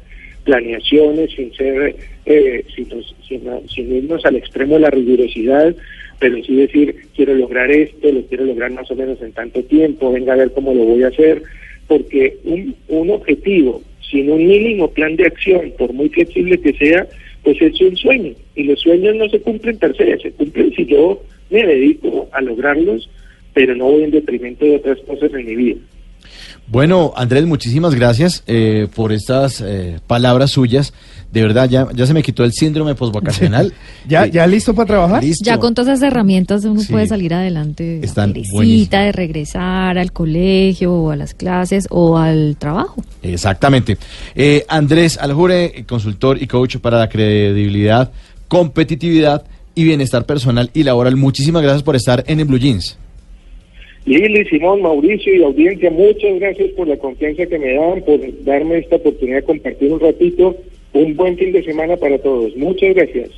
planeaciones 0.43 1.31
sin 1.31 1.53
ser, 1.53 1.95
eh, 2.25 2.63
sin, 2.75 2.87
sin, 3.27 3.41
sin, 3.67 3.95
irnos 3.95 4.23
al 4.25 4.35
extremo 4.35 4.75
de 4.75 4.81
la 4.81 4.89
rigurosidad, 4.91 5.75
pero 6.19 6.41
sí 6.43 6.55
decir, 6.55 6.95
quiero 7.15 7.33
lograr 7.33 7.69
esto, 7.71 8.11
lo 8.11 8.21
quiero 8.23 8.45
lograr 8.45 8.71
más 8.71 8.89
o 8.89 8.95
menos 8.95 9.21
en 9.21 9.33
tanto 9.33 9.63
tiempo, 9.63 10.13
venga 10.13 10.33
a 10.33 10.37
ver 10.37 10.51
cómo 10.51 10.73
lo 10.73 10.85
voy 10.85 11.03
a 11.03 11.07
hacer, 11.07 11.41
porque 11.87 12.37
un, 12.45 12.75
un 12.87 13.09
objetivo 13.09 13.81
sin 14.09 14.29
un 14.29 14.47
mínimo 14.47 14.89
plan 14.91 15.15
de 15.15 15.25
acción, 15.25 15.71
por 15.77 15.93
muy 15.93 16.09
flexible 16.09 16.59
que 16.59 16.73
sea, 16.73 17.07
pues 17.43 17.61
es 17.61 17.79
un 17.81 17.95
sueño, 17.95 18.33
y 18.55 18.63
los 18.63 18.79
sueños 18.79 19.15
no 19.15 19.29
se 19.29 19.39
cumplen 19.39 19.77
per 19.77 19.95
se, 19.95 20.17
se 20.17 20.31
cumplen 20.31 20.73
si 20.73 20.85
yo 20.85 21.21
me 21.49 21.65
dedico 21.65 22.27
a 22.31 22.41
lograrlos, 22.41 23.09
pero 23.53 23.75
no 23.75 23.85
voy 23.85 24.03
en 24.03 24.11
detrimento 24.11 24.65
de 24.65 24.77
otras 24.77 24.99
cosas 25.01 25.33
en 25.33 25.45
mi 25.45 25.55
vida. 25.55 25.79
Bueno, 26.67 27.13
Andrés, 27.15 27.45
muchísimas 27.45 27.93
gracias 27.95 28.43
eh, 28.47 28.87
por 28.95 29.11
estas 29.11 29.61
eh, 29.61 29.99
palabras 30.07 30.51
suyas. 30.51 30.93
De 31.31 31.41
verdad, 31.41 31.69
ya, 31.69 31.87
ya 31.93 32.05
se 32.07 32.13
me 32.13 32.23
quitó 32.23 32.43
el 32.43 32.53
síndrome 32.53 32.95
postvacacional. 32.95 33.73
¿Ya, 34.07 34.25
Eh, 34.25 34.31
¿Ya 34.31 34.47
listo 34.47 34.73
para 34.73 34.87
trabajar? 34.87 35.23
listo. 35.23 35.43
Ya 35.43 35.57
con 35.59 35.73
todas 35.75 35.97
esas 35.97 36.07
herramientas 36.07 36.63
uno 36.65 36.79
Sí. 36.79 36.91
puede 36.91 37.07
salir 37.07 37.33
adelante. 37.33 37.99
la 37.99 38.05
Están 38.05 38.33
de 38.33 39.11
regresar 39.11 39.97
al 39.97 40.11
colegio 40.13 40.93
o 40.93 41.11
a 41.11 41.15
las 41.15 41.33
clases 41.33 41.87
o 41.89 42.17
al 42.17 42.55
trabajo. 42.57 43.03
Exactamente. 43.21 43.97
Eh, 44.33 44.65
Andrés 44.69 45.17
Aljure, 45.17 45.85
consultor 45.87 46.41
y 46.41 46.47
coach 46.47 46.77
para 46.77 46.97
la 46.99 47.09
credibilidad, 47.09 48.11
competitividad 48.47 49.43
y 49.75 49.83
bienestar 49.83 50.25
personal 50.25 50.69
y 50.73 50.83
laboral. 50.83 51.15
Muchísimas 51.17 51.61
gracias 51.61 51.83
por 51.83 51.95
estar 51.95 52.23
en 52.27 52.39
el 52.39 52.45
Blue 52.45 52.57
Jeans. 52.59 52.97
Lili, 54.05 54.45
Simón, 54.45 54.83
Mauricio 54.83 55.33
y 55.33 55.43
audiencia, 55.43 55.89
muchas 55.89 56.39
gracias 56.39 56.69
por 56.71 56.87
la 56.87 56.97
confianza 56.97 57.47
que 57.47 57.57
me 57.57 57.73
dan, 57.73 58.01
por 58.03 58.19
darme 58.43 58.77
esta 58.77 58.97
oportunidad 58.97 59.37
de 59.37 59.43
compartir 59.43 59.91
un 59.91 59.99
ratito. 59.99 60.55
Un 60.93 61.15
buen 61.15 61.37
fin 61.37 61.51
de 61.51 61.63
semana 61.63 61.97
para 61.97 62.17
todos. 62.19 62.55
Muchas 62.55 62.95
gracias. 62.95 63.31